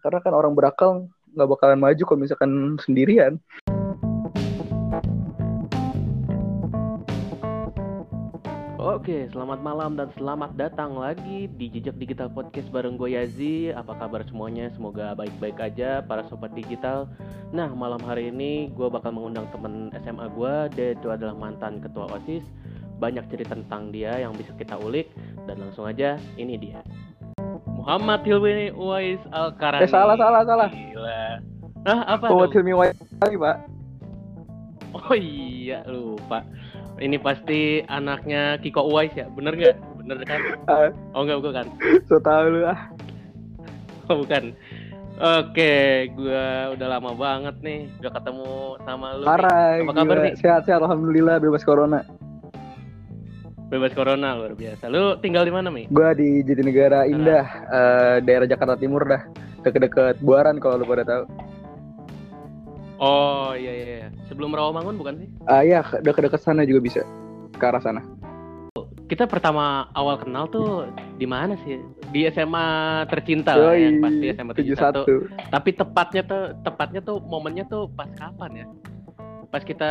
karena 0.00 0.18
kan 0.24 0.32
orang 0.32 0.56
berakal 0.56 1.06
nggak 1.36 1.48
bakalan 1.48 1.78
maju 1.78 2.02
kalau 2.02 2.20
misalkan 2.20 2.80
sendirian 2.82 3.38
Oke, 8.80 9.28
selamat 9.28 9.60
malam 9.60 9.92
dan 9.92 10.08
selamat 10.16 10.56
datang 10.56 10.96
lagi 10.96 11.52
di 11.60 11.68
Jejak 11.68 12.00
Digital 12.00 12.32
Podcast 12.32 12.72
bareng 12.72 12.96
gue 12.96 13.12
Yazi. 13.12 13.68
Apa 13.76 13.92
kabar 13.92 14.24
semuanya? 14.24 14.72
Semoga 14.72 15.12
baik-baik 15.12 15.60
aja 15.60 16.00
para 16.00 16.24
sobat 16.32 16.56
digital. 16.56 17.04
Nah, 17.52 17.68
malam 17.76 18.00
hari 18.00 18.32
ini 18.32 18.72
gue 18.72 18.88
bakal 18.88 19.12
mengundang 19.12 19.52
temen 19.52 19.92
SMA 20.00 20.32
gue. 20.32 20.54
Dia 20.80 20.96
itu 20.96 21.12
adalah 21.12 21.36
mantan 21.36 21.84
ketua 21.84 22.08
OSIS. 22.08 22.44
Banyak 22.96 23.28
cerita 23.28 23.52
tentang 23.52 23.92
dia 23.92 24.16
yang 24.16 24.32
bisa 24.32 24.56
kita 24.56 24.80
ulik. 24.80 25.12
Dan 25.44 25.60
langsung 25.60 25.84
aja, 25.84 26.16
ini 26.40 26.56
dia. 26.56 26.80
Muhammad 27.80 28.20
Hilmi 28.22 28.68
Uwais 28.72 29.20
Al-Karani. 29.30 29.82
eh 29.82 29.90
salah 29.90 30.14
salah 30.14 30.42
salah 30.44 30.68
Gila. 30.68 31.40
Ah, 31.82 32.00
apa 32.12 32.28
Muhammad? 32.28 32.52
Hilmi 32.52 32.72
Wai 32.72 32.90
lagi 33.18 33.36
pak 33.36 33.56
Oh 34.90 35.14
iya, 35.14 35.86
lupa. 35.86 36.42
Ini 36.98 37.16
pasti 37.16 37.78
anaknya 37.80 38.58
Kiko 38.58 38.84
Uwais 38.84 39.14
ya, 39.14 39.30
bener 39.30 39.54
nggak? 39.54 39.76
Bener 39.96 40.18
kan? 40.20 40.40
Oh 41.14 41.22
enggak, 41.22 41.40
bukan. 41.40 41.66
so 42.04 42.18
tau 42.18 42.44
lu 42.44 42.66
ah 42.66 42.90
Oh 44.06 44.18
bukan. 44.18 44.52
Oke, 45.20 45.72
gua 46.12 46.46
udah 46.72 46.86
lama 46.90 47.12
banget 47.12 47.54
nih 47.60 47.80
udah 47.98 48.10
ketemu 48.10 48.50
sama 48.82 49.06
lu. 49.14 49.24
parah 49.24 49.78
Apa 49.78 49.92
kabar 49.94 50.16
gila. 50.16 50.26
nih? 50.26 50.34
sehat 50.34 50.62
sehat 50.64 50.80
alhamdulillah 50.80 51.36
bebas 51.38 51.62
corona 51.62 52.00
Bebas 53.70 53.94
corona 53.94 54.34
luar 54.34 54.58
biasa. 54.58 54.90
Lu 54.90 55.14
tinggal 55.22 55.46
di 55.46 55.54
mana, 55.54 55.70
Mi? 55.70 55.86
Gua 55.86 56.10
di 56.10 56.42
Jatinegara 56.42 57.06
Indah 57.06 57.46
eh, 57.70 58.16
daerah 58.26 58.46
Jakarta 58.50 58.74
Timur 58.74 59.06
dah 59.06 59.22
deket-deket 59.62 60.18
Buaran 60.26 60.58
kalau 60.58 60.82
lu 60.82 60.88
pada 60.88 61.06
tahu 61.06 61.24
Oh 63.00 63.54
iya 63.54 63.72
iya. 63.72 63.86
iya. 63.86 64.08
Sebelum 64.26 64.52
Rawamangun 64.52 64.98
bukan 64.98 65.14
sih? 65.22 65.28
ah 65.46 65.62
ya 65.62 65.86
deket-deket 66.02 66.40
sana 66.42 66.66
juga 66.66 66.80
bisa 66.82 67.00
ke 67.54 67.64
arah 67.64 67.80
sana 67.80 68.02
Kita 69.06 69.26
pertama 69.26 69.90
awal 69.98 70.22
kenal 70.22 70.46
tuh 70.46 70.86
di 71.18 71.26
mana 71.26 71.58
sih? 71.66 71.78
Di 72.14 72.30
SMA 72.30 72.66
tercinta 73.10 73.58
lah 73.58 73.74
ya, 73.74 73.90
pasti 73.98 74.26
SMA 74.30 74.52
71. 74.54 75.02
71 75.02 75.50
Tapi 75.50 75.70
tepatnya 75.74 76.22
tuh 76.22 76.42
tepatnya 76.62 77.00
tuh 77.02 77.16
momennya 77.18 77.64
tuh 77.66 77.90
pas 77.94 78.06
kapan 78.14 78.62
ya? 78.62 78.66
Pas 79.50 79.62
kita 79.66 79.90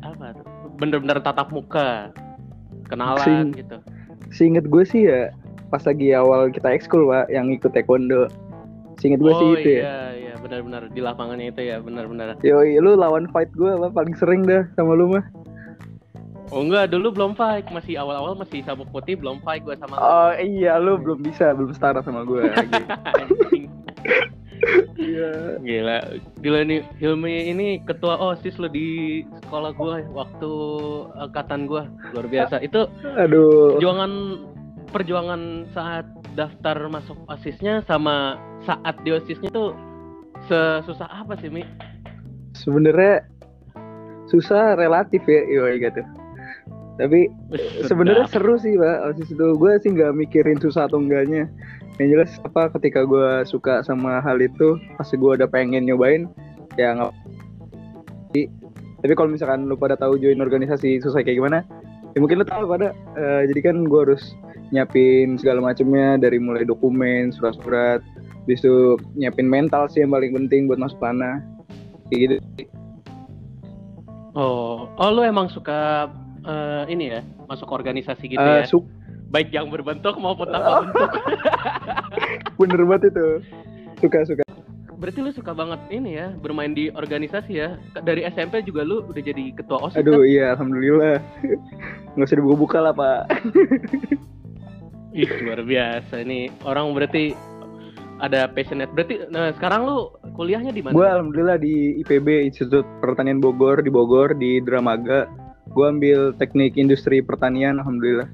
apa 0.00 0.24
tuh? 0.32 0.44
Bener-bener 0.80 1.20
tatap 1.20 1.52
muka. 1.52 2.08
Kenalan 2.92 3.24
Sing- 3.24 3.56
gitu. 3.56 3.76
Seinget 4.32 4.64
gue 4.68 4.84
sih 4.84 5.08
ya 5.08 5.32
pas 5.72 5.80
lagi 5.88 6.12
awal 6.12 6.52
kita 6.52 6.68
ekskul 6.68 7.08
pak 7.08 7.32
yang 7.32 7.48
ikut 7.48 7.72
taekwondo. 7.72 8.28
Seinget 9.00 9.24
gue 9.24 9.32
sih 9.32 9.48
oh 9.48 9.56
itu 9.56 9.70
ya. 9.72 9.80
iya 9.80 9.98
iya 10.12 10.34
benar-benar 10.36 10.92
di 10.92 11.00
lapangannya 11.00 11.48
itu 11.48 11.64
ya 11.64 11.80
benar-benar. 11.80 12.36
Yoi, 12.44 12.76
lu 12.76 12.92
lawan 12.94 13.24
fight 13.32 13.48
gue 13.56 13.72
apa 13.72 13.88
paling 13.88 14.12
sering 14.20 14.44
dah 14.44 14.68
sama 14.76 14.92
lu 14.92 15.08
mah. 15.08 15.24
Oh 16.52 16.60
enggak 16.60 16.92
dulu 16.92 17.16
belum 17.16 17.32
fight 17.32 17.64
masih 17.72 17.96
awal-awal 17.96 18.36
masih 18.36 18.60
sabuk 18.68 18.84
putih 18.92 19.16
belum 19.16 19.40
fight 19.40 19.64
gua 19.64 19.72
sama 19.80 19.96
lu. 19.96 20.04
Oh 20.04 20.32
iya, 20.36 20.76
lu 20.76 21.00
belum 21.00 21.24
bisa, 21.24 21.56
belum 21.56 21.72
setara 21.72 22.04
sama 22.04 22.28
gue 22.28 22.44
lagi. 22.44 22.82
Iya. 24.96 25.58
Gila, 25.58 25.98
gila 26.38 26.60
nih 26.62 26.80
Hilmi 27.02 27.50
ini 27.50 27.82
ketua 27.82 28.14
OSIS 28.18 28.58
lo 28.62 28.70
di 28.70 29.20
sekolah 29.42 29.74
gua 29.74 30.02
waktu 30.14 30.52
angkatan 31.18 31.66
gua. 31.66 31.90
Luar 32.14 32.26
biasa. 32.30 32.62
Itu 32.62 32.86
Aduh. 33.18 33.76
perjuangan 33.76 34.12
perjuangan 34.92 35.66
saat 35.74 36.06
daftar 36.38 36.76
masuk 36.88 37.18
OSISnya 37.26 37.82
sama 37.84 38.38
saat 38.62 38.94
di 39.02 39.10
OSISnya 39.12 39.50
tuh 39.50 39.74
sesusah 40.46 41.10
apa 41.10 41.34
sih, 41.38 41.50
Mi? 41.50 41.66
Sebenarnya 42.54 43.26
susah 44.30 44.78
relatif 44.78 45.22
ya, 45.26 45.42
yoi 45.50 45.82
gitu. 45.82 46.02
Tapi 47.00 47.26
sebenarnya 47.88 48.28
seru 48.28 48.60
sih 48.60 48.76
pak 48.76 49.16
osis 49.16 49.32
itu 49.32 49.46
gue 49.56 49.72
sih 49.80 49.90
nggak 49.96 50.12
mikirin 50.12 50.60
susah 50.60 50.86
atau 50.86 51.00
enggaknya 51.00 51.48
yang 52.00 52.08
jelas 52.18 52.32
apa 52.42 52.72
ketika 52.80 53.04
gue 53.04 53.44
suka 53.44 53.84
sama 53.84 54.20
hal 54.24 54.40
itu 54.40 54.80
pasti 54.96 55.20
gue 55.20 55.36
udah 55.36 55.48
pengen 55.48 55.84
nyobain 55.84 56.24
ya 56.80 56.96
nggak 56.96 57.12
tapi 59.02 59.12
kalau 59.12 59.28
misalkan 59.28 59.66
lu 59.68 59.76
pada 59.76 59.98
tahu 59.98 60.16
join 60.16 60.40
organisasi 60.40 61.02
susah 61.02 61.20
kayak 61.20 61.42
gimana 61.42 61.58
ya 62.14 62.18
mungkin 62.18 62.40
lu 62.40 62.46
tahu 62.48 62.64
pada 62.64 62.96
Eh, 63.12 63.44
jadi 63.52 63.60
kan 63.68 63.76
gue 63.84 64.00
harus 64.08 64.32
nyiapin 64.72 65.36
segala 65.36 65.60
macamnya 65.60 66.16
dari 66.16 66.40
mulai 66.40 66.64
dokumen 66.64 67.28
surat-surat 67.28 68.00
habis 68.42 68.58
itu 68.64 68.96
nyiapin 69.14 69.44
mental 69.44 69.84
sih 69.84 70.00
yang 70.00 70.16
paling 70.16 70.32
penting 70.32 70.64
buat 70.64 70.80
masuk 70.80 70.96
tanah 70.96 71.44
kayak 72.08 72.18
gitu. 72.24 72.34
Oh, 74.32 74.88
oh 74.96 75.08
lu 75.12 75.20
emang 75.22 75.52
suka 75.52 76.08
eh, 76.42 76.88
ini 76.88 77.12
ya, 77.12 77.20
masuk 77.46 77.68
organisasi 77.68 78.32
gitu 78.32 78.40
Eh, 78.40 78.64
ya. 78.64 78.66
su- 78.66 78.88
Baik 79.32 79.48
yang 79.50 79.72
berbentuk 79.72 80.14
maupun 80.20 80.52
tanpa 80.52 80.84
bentuk. 80.84 81.10
bener 82.60 82.80
banget 82.84 83.16
itu 83.16 83.26
suka 84.04 84.18
suka 84.28 84.42
Berarti 85.02 85.18
lu 85.18 85.34
suka 85.34 85.50
banget 85.50 85.82
ini 85.90 86.14
ya, 86.14 86.30
bermain 86.38 86.78
di 86.78 86.86
organisasi 86.94 87.58
ya. 87.58 87.74
Dari 88.06 88.22
SMP 88.22 88.62
juga 88.62 88.86
lu 88.86 89.02
udah 89.02 89.18
jadi 89.18 89.50
ketua 89.50 89.90
OSIS 89.90 89.98
Aduh 89.98 90.22
kan? 90.22 90.30
iya 90.30 90.54
alhamdulillah 90.54 91.18
nggak 92.14 92.26
usah 92.28 92.38
dibuka-buka 92.38 92.78
lah 92.78 92.92
pak 92.94 93.20
Ih, 95.12 95.28
luar 95.44 95.60
biasa 95.66 96.22
ini. 96.22 96.48
Orang 96.64 96.94
berarti 96.94 97.36
ada 98.22 98.48
passionate. 98.48 98.88
Berarti 98.94 99.26
nah, 99.28 99.50
sekarang 99.52 99.84
lu 99.84 100.08
kuliahnya 100.38 100.72
di 100.72 100.80
mana? 100.80 100.94
gue 100.96 101.08
alhamdulillah 101.08 101.58
di 101.60 102.00
IPB 102.00 102.48
Institut 102.48 102.86
Pertanian 103.04 103.42
Bogor 103.42 103.82
di 103.84 103.90
Bogor 103.92 104.32
di 104.32 104.62
Dramaga 104.64 105.28
gue 105.72 105.86
ambil 105.88 106.36
teknik 106.36 106.76
industri 106.76 107.24
pertanian 107.24 107.80
alhamdulillah 107.80 108.28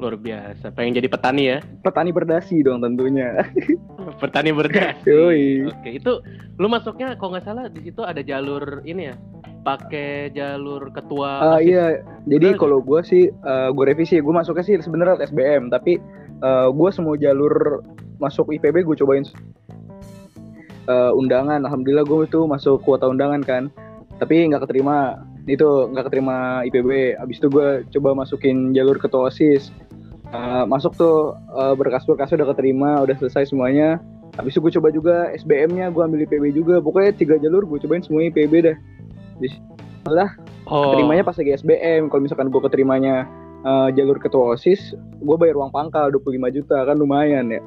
Luar 0.00 0.16
biasa. 0.16 0.72
Pengen 0.72 0.96
jadi 1.00 1.08
petani 1.10 1.42
ya? 1.52 1.58
petani 1.84 2.10
berdasi 2.14 2.64
dong 2.64 2.80
tentunya 2.80 3.44
Petani 4.22 4.50
berdasi. 4.54 5.08
Yoi. 5.08 5.44
Oke, 5.68 5.90
itu 6.00 6.12
lu 6.56 6.66
masuknya 6.68 7.14
kalau 7.16 7.36
nggak 7.36 7.46
salah 7.46 7.66
di 7.68 7.80
situ 7.90 8.02
ada 8.02 8.20
jalur 8.24 8.80
ini 8.84 9.12
ya. 9.12 9.16
Pakai 9.62 10.34
jalur 10.34 10.90
ketua 10.90 11.58
OSIS. 11.58 11.70
iya 11.70 11.86
jadi 12.26 12.58
kalau 12.58 12.82
gue 12.82 12.98
sih 13.06 13.30
gue 13.46 13.84
revisi 13.86 14.18
gue 14.18 14.34
masuknya 14.34 14.66
sih 14.66 14.74
sebenarnya 14.82 15.22
SBM 15.22 15.70
tapi 15.70 16.02
gue 16.74 16.90
semua 16.90 17.14
jalur 17.14 17.78
masuk 18.18 18.50
IPB 18.50 18.82
gue 18.82 18.96
cobain 18.98 19.22
Eh, 20.82 21.12
undangan 21.14 21.62
alhamdulillah 21.62 22.02
gue 22.02 22.26
tuh 22.26 22.42
masuk 22.50 22.82
kuota 22.82 23.06
undangan 23.06 23.38
kan 23.46 23.70
tapi 24.18 24.42
nggak 24.50 24.66
keterima 24.66 25.22
itu 25.50 25.90
nggak 25.90 26.06
keterima 26.06 26.62
IPB 26.70 27.18
abis 27.18 27.42
itu 27.42 27.48
gue 27.50 27.82
coba 27.98 28.14
masukin 28.14 28.70
jalur 28.76 28.98
ketua 28.98 29.30
osis. 29.30 29.74
Eh, 30.32 30.64
masuk 30.64 30.96
tuh 30.96 31.36
eh, 31.36 31.74
berkas-berkasnya 31.76 32.40
udah 32.42 32.48
keterima 32.54 32.90
udah 33.02 33.16
selesai 33.18 33.50
semuanya. 33.50 33.98
Habis 34.38 34.56
itu 34.56 34.64
gue 34.64 34.72
coba 34.80 34.88
juga 34.88 35.16
SBM-nya 35.36 35.92
gue 35.92 36.02
ambil 36.02 36.24
IPB 36.24 36.56
juga. 36.56 36.80
Pokoknya 36.80 37.12
tiga 37.12 37.36
jalur 37.42 37.66
gue 37.66 37.78
cobain 37.84 38.00
semuanya 38.00 38.32
IPB 38.32 38.54
dah. 38.64 38.76
Oh. 40.70 40.94
keterimanya 40.94 41.26
pas 41.26 41.34
lagi 41.34 41.58
SBM 41.58 42.06
kalau 42.06 42.22
misalkan 42.22 42.48
gue 42.48 42.62
keterimanya 42.62 43.26
eh, 43.66 43.88
jalur 43.98 44.16
ketua 44.22 44.54
osis 44.54 44.94
gue 45.18 45.36
bayar 45.36 45.58
uang 45.58 45.74
pangkal 45.74 46.08
25 46.14 46.54
juta. 46.54 46.86
Kan 46.86 46.96
lumayan 47.02 47.50
ya. 47.50 47.60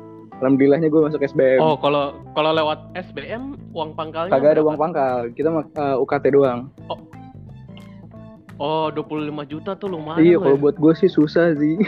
Alhamdulillahnya 0.44 0.92
gue 0.92 1.00
masuk 1.00 1.24
SBM 1.24 1.64
Oh, 1.64 1.80
kalau 1.80 2.12
kalau 2.36 2.52
lewat 2.52 2.92
SBM 2.96 3.56
uang 3.72 3.96
pangkalnya 3.96 4.36
kagak 4.36 4.60
ada 4.60 4.64
berapa? 4.64 4.68
uang 4.68 4.78
pangkal. 4.80 5.16
Kita 5.36 5.50
eh, 5.54 5.96
UKT 6.02 6.26
doang. 6.36 6.72
Oh, 6.92 7.00
25 8.58 9.00
juta 9.46 9.76
tuh 9.76 9.90
lumayan. 9.90 10.24
iya 10.24 10.38
kalau 10.38 10.56
ya. 10.56 10.62
buat 10.62 10.76
gue 10.76 10.94
sih 10.96 11.10
susah 11.10 11.56
sih 11.56 11.76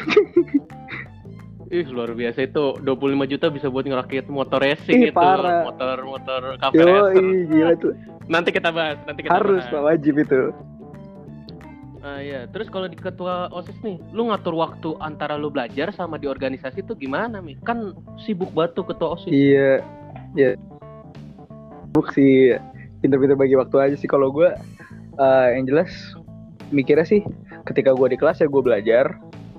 Ih, 1.67 1.83
luar 1.91 2.15
biasa 2.15 2.47
itu 2.47 2.79
25 2.79 2.87
juta 3.27 3.51
bisa 3.51 3.67
buat 3.67 3.83
ngerakit 3.83 4.31
motor 4.31 4.63
racing 4.63 5.03
Ih, 5.03 5.11
itu, 5.11 5.15
parah. 5.15 5.67
motor-motor 5.67 6.55
yo 6.55 6.59
cafe 6.59 6.79
racer. 6.79 7.23
gila 7.47 7.73
tuh 7.75 7.93
Nanti 8.31 8.51
kita 8.51 8.71
bahas, 8.71 8.99
nanti 9.03 9.23
kita 9.23 9.35
harus 9.35 9.63
pak 9.67 9.71
bahas. 9.71 9.85
wajib 9.95 10.15
itu 10.17 10.51
Ah, 11.99 12.23
iya. 12.23 12.47
Terus 12.47 12.71
kalau 12.71 12.87
di 12.87 12.95
ketua 12.95 13.51
OSIS 13.51 13.75
nih, 13.83 13.99
lu 14.15 14.31
ngatur 14.31 14.55
waktu 14.55 14.95
antara 14.99 15.35
lu 15.35 15.51
belajar 15.51 15.91
sama 15.91 16.15
di 16.15 16.23
organisasi 16.23 16.87
tuh 16.87 16.95
gimana, 16.95 17.43
Mi? 17.43 17.59
Kan 17.59 17.91
sibuk 18.15 18.47
banget 18.55 18.79
tuh 18.79 18.87
ketua 18.87 19.19
OSIS. 19.19 19.27
iya 19.27 19.83
ya 20.33 20.55
buk 21.89 22.11
sih 22.11 22.55
pinter-pinter 22.99 23.35
bagi 23.35 23.55
waktu 23.55 23.75
aja 23.81 23.95
sih 23.97 24.05
kalau 24.05 24.29
gue 24.29 24.47
eh, 25.17 25.47
yang 25.51 25.65
jelas 25.65 25.89
mikirnya 26.69 27.07
sih 27.07 27.21
ketika 27.67 27.95
gue 27.95 28.07
di 28.11 28.17
kelas 28.19 28.43
ya 28.43 28.47
gue 28.47 28.61
belajar 28.63 29.05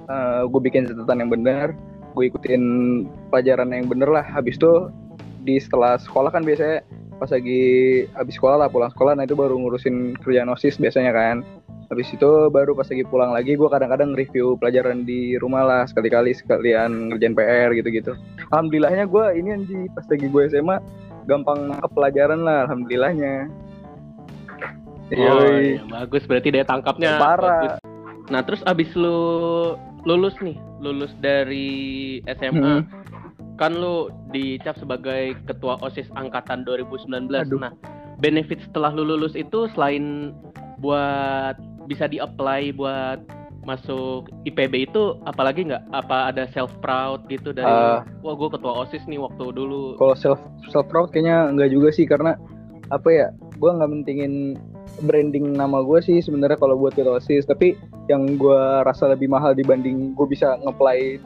eh, 0.09 0.43
gue 0.45 0.61
bikin 0.61 0.89
catatan 0.89 1.25
yang 1.25 1.31
benar 1.33 1.73
gue 2.19 2.35
ikutin 2.35 2.63
pelajaran 3.31 3.71
yang 3.71 3.87
bener 3.87 4.11
lah. 4.11 4.27
Habis 4.27 4.59
itu 4.59 4.91
di 5.47 5.63
setelah 5.63 5.95
sekolah 6.03 6.35
kan 6.35 6.43
biasanya 6.43 6.83
pas 7.19 7.31
lagi 7.31 7.63
habis 8.15 8.39
sekolah 8.39 8.67
lah 8.67 8.69
pulang 8.71 8.91
sekolah 8.95 9.19
nah 9.19 9.27
itu 9.27 9.35
baru 9.39 9.55
ngurusin 9.59 10.19
kerjaan 10.19 10.51
osis 10.51 10.83
biasanya 10.83 11.15
kan. 11.15 11.47
Habis 11.89 12.13
itu 12.13 12.31
baru 12.53 12.77
pas 12.77 12.85
lagi 12.85 13.07
pulang 13.07 13.33
lagi 13.33 13.57
gue 13.57 13.69
kadang-kadang 13.71 14.13
review 14.13 14.59
pelajaran 14.61 15.09
di 15.09 15.41
rumah 15.41 15.65
lah 15.65 15.83
sekali-kali 15.89 16.37
sekalian 16.37 17.15
ngerjain 17.15 17.33
PR 17.33 17.71
gitu-gitu. 17.73 18.13
Alhamdulillahnya 18.53 19.09
gue 19.09 19.25
ini 19.39 19.49
anji 19.57 19.79
pas 19.95 20.05
lagi 20.05 20.27
gue 20.29 20.43
SMA 20.53 20.77
gampang 21.25 21.71
nangkep 21.71 21.93
pelajaran 21.97 22.41
lah 22.45 22.69
alhamdulillahnya 22.69 23.49
Oh, 25.09 25.41
iya, 25.57 25.81
bagus 25.85 26.23
berarti 26.25 26.53
daya 26.53 26.65
tangkapnya 26.65 27.17
parah 27.17 27.41
bagus. 27.65 27.73
Nah, 28.29 28.41
terus 28.45 28.61
abis 28.65 28.93
lu 28.93 29.73
lulus 30.05 30.37
nih, 30.39 30.57
lulus 30.79 31.11
dari 31.19 31.69
SMA, 32.29 32.85
Hmm. 32.85 32.85
kan 33.57 33.73
lu 33.73 34.13
dicap 34.29 34.77
sebagai 34.77 35.33
ketua 35.45 35.81
OSIS 35.81 36.13
angkatan 36.13 36.63
2019. 36.63 37.49
Aduh. 37.49 37.57
Nah, 37.59 37.73
benefit 38.19 38.61
setelah 38.63 38.93
lu 38.93 39.09
lulus 39.09 39.33
itu 39.33 39.65
selain 39.73 40.37
buat 40.77 41.57
bisa 41.89 42.05
di-apply 42.05 42.77
buat 42.77 43.19
masuk 43.65 44.29
IPB 44.45 44.89
itu 44.89 45.17
apalagi 45.25 45.65
nggak? 45.67 45.89
Apa 45.91 46.31
ada 46.31 46.49
self 46.49 46.73
proud 46.79 47.25
gitu 47.29 47.53
dari 47.53 47.69
Ah. 47.69 48.01
wah 48.23 48.33
gue 48.33 48.49
ketua 48.49 48.73
OSIS 48.79 49.05
nih 49.05 49.19
waktu 49.19 49.45
dulu. 49.51 49.97
kalau 49.97 50.15
self 50.15 50.41
self 50.69 50.85
proud 50.87 51.11
kayaknya 51.11 51.49
enggak 51.49 51.69
juga 51.69 51.89
sih 51.91 52.05
karena 52.05 52.33
apa 52.89 53.09
ya 53.09 53.27
gue 53.59 53.69
nggak 53.69 53.91
mentingin 53.91 54.57
branding 55.03 55.55
nama 55.55 55.83
gue 55.85 55.99
sih 56.03 56.19
sebenarnya 56.19 56.59
kalau 56.59 56.75
buat 56.79 56.95
ketua 56.95 57.19
osis 57.23 57.47
tapi 57.47 57.79
yang 58.11 58.39
gue 58.39 58.63
rasa 58.83 59.11
lebih 59.13 59.31
mahal 59.31 59.55
dibanding 59.55 60.15
gue 60.17 60.27
bisa 60.27 60.59
ngeplay 60.65 61.19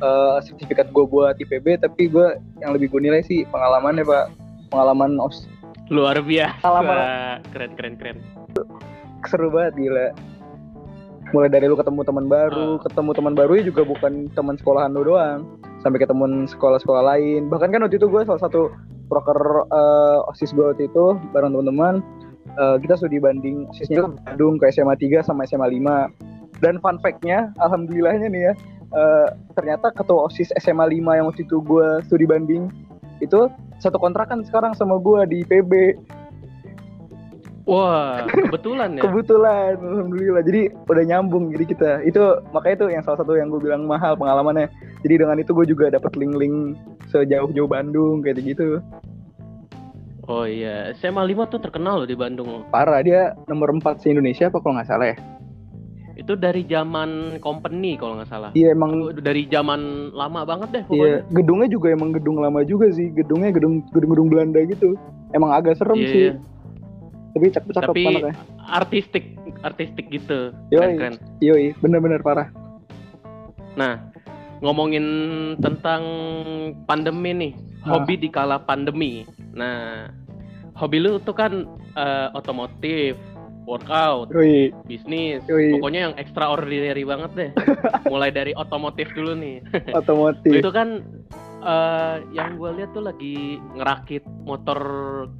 eh, 0.00 0.36
sertifikat 0.44 0.90
gue 0.92 1.04
buat 1.06 1.36
IPB 1.38 1.80
tapi 1.80 2.08
gue 2.08 2.36
yang 2.60 2.76
lebih 2.76 2.92
gue 2.92 3.00
nilai 3.00 3.22
sih 3.24 3.44
pengalamannya 3.48 4.04
pak 4.04 4.24
pengalaman 4.72 5.16
os 5.20 5.48
Luar 5.92 6.16
biasa. 6.16 6.64
Pengalaman. 6.64 7.44
Keren 7.52 7.72
keren 7.76 7.94
keren. 8.00 8.18
seru 9.24 9.48
banget 9.48 9.76
gila 9.80 10.12
mulai 11.32 11.48
dari 11.48 11.64
lu 11.64 11.80
ketemu 11.80 12.04
teman 12.04 12.28
baru 12.28 12.76
Ah. 12.76 12.82
ketemu 12.84 13.10
teman 13.16 13.32
barunya 13.32 13.64
juga 13.64 13.82
bukan 13.82 14.28
teman 14.36 14.54
sekolahan 14.60 14.92
lu 14.92 15.00
doang 15.00 15.48
sampai 15.80 15.96
ketemu 15.96 16.44
sekolah-sekolah 16.44 17.02
lain 17.08 17.48
bahkan 17.48 17.72
kan 17.72 17.80
waktu 17.80 17.96
itu 17.96 18.04
gue 18.06 18.20
salah 18.28 18.38
satu 18.44 18.68
proker 19.08 19.64
eh, 19.64 20.30
osis 20.30 20.52
gue 20.52 20.60
waktu 20.62 20.92
itu 20.92 21.16
bareng 21.32 21.56
teman-teman 21.56 22.04
eh, 22.46 22.76
kita 22.80 22.94
studi 22.98 23.18
banding 23.18 23.68
osisnya 23.70 24.04
ke 24.04 24.10
Bandung 24.24 24.60
ke 24.60 24.70
SMA 24.70 24.94
3 24.96 25.26
sama 25.26 25.44
SMA 25.48 25.68
5 25.80 26.60
dan 26.62 26.78
fun 26.78 26.96
fact-nya 27.02 27.50
alhamdulillahnya 27.60 28.28
nih 28.30 28.42
ya 28.50 28.52
eh, 28.94 29.28
ternyata 29.58 29.90
ketua 29.92 30.28
osis 30.30 30.54
SMA 30.60 30.86
5 30.90 31.18
yang 31.18 31.26
waktu 31.28 31.42
itu 31.44 31.60
gue 31.64 32.00
studi 32.06 32.26
banding 32.28 32.70
itu 33.22 33.48
satu 33.80 33.96
kontrakan 33.98 34.44
sekarang 34.44 34.72
sama 34.76 35.00
gue 35.00 35.20
di 35.28 35.38
PB 35.44 35.72
Wah, 37.64 38.28
kebetulan 38.28 39.00
ya. 39.00 39.02
kebetulan 39.08 39.80
alhamdulillah. 39.80 40.44
Jadi 40.44 40.68
udah 40.84 41.04
nyambung 41.08 41.48
jadi 41.48 41.64
kita. 41.64 41.90
Itu 42.04 42.44
makanya 42.52 42.76
itu 42.76 42.86
yang 42.92 43.02
salah 43.08 43.24
satu 43.24 43.40
yang 43.40 43.48
gue 43.48 43.56
bilang 43.56 43.88
mahal 43.88 44.20
pengalamannya. 44.20 44.68
Jadi 45.00 45.24
dengan 45.24 45.40
itu 45.40 45.56
gue 45.56 45.64
juga 45.64 45.88
dapat 45.88 46.12
link-link 46.12 46.76
sejauh-jauh 47.08 47.64
Bandung 47.64 48.20
kayak 48.20 48.44
gitu 48.44 48.84
Oh 50.24 50.42
iya, 50.42 50.94
SMA 50.94 51.20
5 51.20 51.44
tuh 51.46 51.60
terkenal 51.60 52.00
loh 52.00 52.08
di 52.08 52.14
Bandung 52.14 52.48
loh. 52.48 52.62
parah 52.66 53.00
dia 53.00 53.36
nomor 53.44 53.68
4 53.70 53.98
se 53.98 54.08
Indonesia 54.08 54.48
apa 54.48 54.58
kalau 54.58 54.74
nggak 54.74 54.88
salah 54.88 55.08
ya 55.08 55.18
Itu 56.14 56.32
dari 56.34 56.62
zaman 56.62 57.10
company 57.38 57.98
kalau 57.98 58.16
nggak 58.16 58.30
salah. 58.30 58.50
iya 58.52 58.70
emang 58.70 59.12
Dari 59.14 59.44
zaman 59.44 59.80
lama 60.10 60.42
banget 60.42 60.68
deh 60.72 60.84
iya 60.86 60.88
pokoknya. 60.88 61.20
gedungnya 61.34 61.68
juga 61.68 61.86
emang 61.90 62.10
gedung 62.10 62.38
lama 62.38 62.62
juga 62.62 62.86
sih 62.88 63.10
gedungnya 63.10 63.50
gedung 63.50 63.82
gedung-gedung 63.90 64.28
Belanda 64.28 64.62
gitu 64.62 64.94
emang 65.30 65.50
agak 65.52 65.74
serem 65.74 65.98
Iya, 65.98 66.08
sih 66.08 66.22
iya. 66.24 66.32
tapi 67.30 67.46
cakep-cakep 67.50 67.88
Tapi 67.90 68.02
anaknya 68.06 68.34
artistik, 68.64 69.24
artistik 69.60 70.06
gitu. 70.08 70.54
Yoi. 70.70 70.78
Keren-keren. 70.94 71.14
yoi 71.38 71.74
bener-bener 71.76 72.20
parah 72.20 72.48
Nah, 73.74 73.98
ngomongin 74.60 75.04
tentang 75.58 76.00
pandemi 76.84 77.34
nih. 77.34 77.52
Hobi 77.84 78.14
di 78.16 78.28
kala 78.32 78.60
pandemi. 78.60 79.28
Nah, 79.52 80.08
hobi 80.74 80.98
lu 81.04 81.20
tuh 81.22 81.36
kan 81.36 81.68
eh, 81.94 82.28
otomotif, 82.34 83.14
workout, 83.64 84.28
yoi 84.32 84.70
bisnis, 84.84 85.40
Yoi. 85.48 85.76
pokoknya 85.76 86.00
yang 86.10 86.14
extraordinary 86.20 87.04
banget 87.04 87.30
deh. 87.34 87.50
Mulai 88.12 88.30
dari 88.30 88.52
otomotif 88.56 89.10
dulu 89.16 89.32
nih. 89.36 89.64
otomotif 90.00 90.52
itu 90.52 90.70
kan 90.70 91.00
eh, 91.64 92.16
yang 92.36 92.60
gue 92.60 92.70
lihat 92.80 92.90
tuh 92.92 93.04
lagi 93.04 93.58
ngerakit 93.76 94.24
motor 94.44 94.78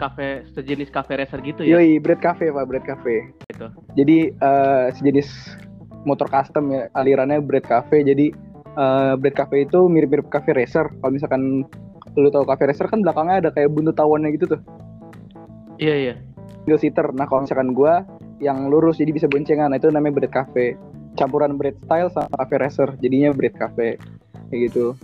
cafe 0.01 0.49
sejenis 0.57 0.89
cafe 0.89 1.21
racer 1.21 1.41
gitu 1.45 1.63
ya. 1.63 1.79
Yoi, 1.79 2.01
Bread 2.01 2.21
Cafe 2.25 2.49
pak, 2.51 2.65
Bread 2.67 2.85
Cafe. 2.89 3.29
Gitu. 3.53 3.67
Jadi 3.95 4.19
eh, 4.33 4.87
sejenis 4.97 5.29
motor 6.05 6.29
custom 6.29 6.73
ya, 6.73 6.89
alirannya 6.97 7.45
Bread 7.45 7.69
Cafe. 7.69 8.03
Jadi 8.03 8.33
eh, 8.75 9.15
Bread 9.21 9.37
Cafe 9.37 9.69
itu 9.69 9.87
mirip-mirip 9.87 10.33
cafe 10.33 10.57
racer. 10.57 10.89
Kalau 10.89 11.13
misalkan 11.13 11.69
lu 12.15 12.31
tahu 12.31 12.47
cafe 12.47 12.71
racer 12.71 12.87
kan 12.87 13.03
belakangnya 13.03 13.37
ada 13.47 13.51
kayak 13.51 13.71
buntut 13.75 13.99
tawannya 13.99 14.31
gitu 14.35 14.55
tuh, 14.55 14.61
Iya 15.79 15.95
iya. 15.99 16.15
single 16.65 16.81
seater. 16.81 17.07
Nah 17.13 17.27
kalau 17.27 17.45
misalkan 17.45 17.75
gua 17.75 18.07
yang 18.39 18.71
lurus 18.71 18.99
jadi 18.99 19.11
bisa 19.11 19.27
boncengan, 19.27 19.71
nah, 19.71 19.79
itu 19.79 19.91
namanya 19.91 20.23
Bread 20.23 20.33
Cafe. 20.33 20.79
Campuran 21.15 21.55
bread 21.55 21.79
style 21.87 22.11
sama 22.11 22.27
cafe 22.43 22.59
racer, 22.59 22.89
jadinya 22.99 23.31
Bread 23.31 23.55
Cafe. 23.55 23.95
Kayak 24.51 24.61
gitu. 24.71 24.99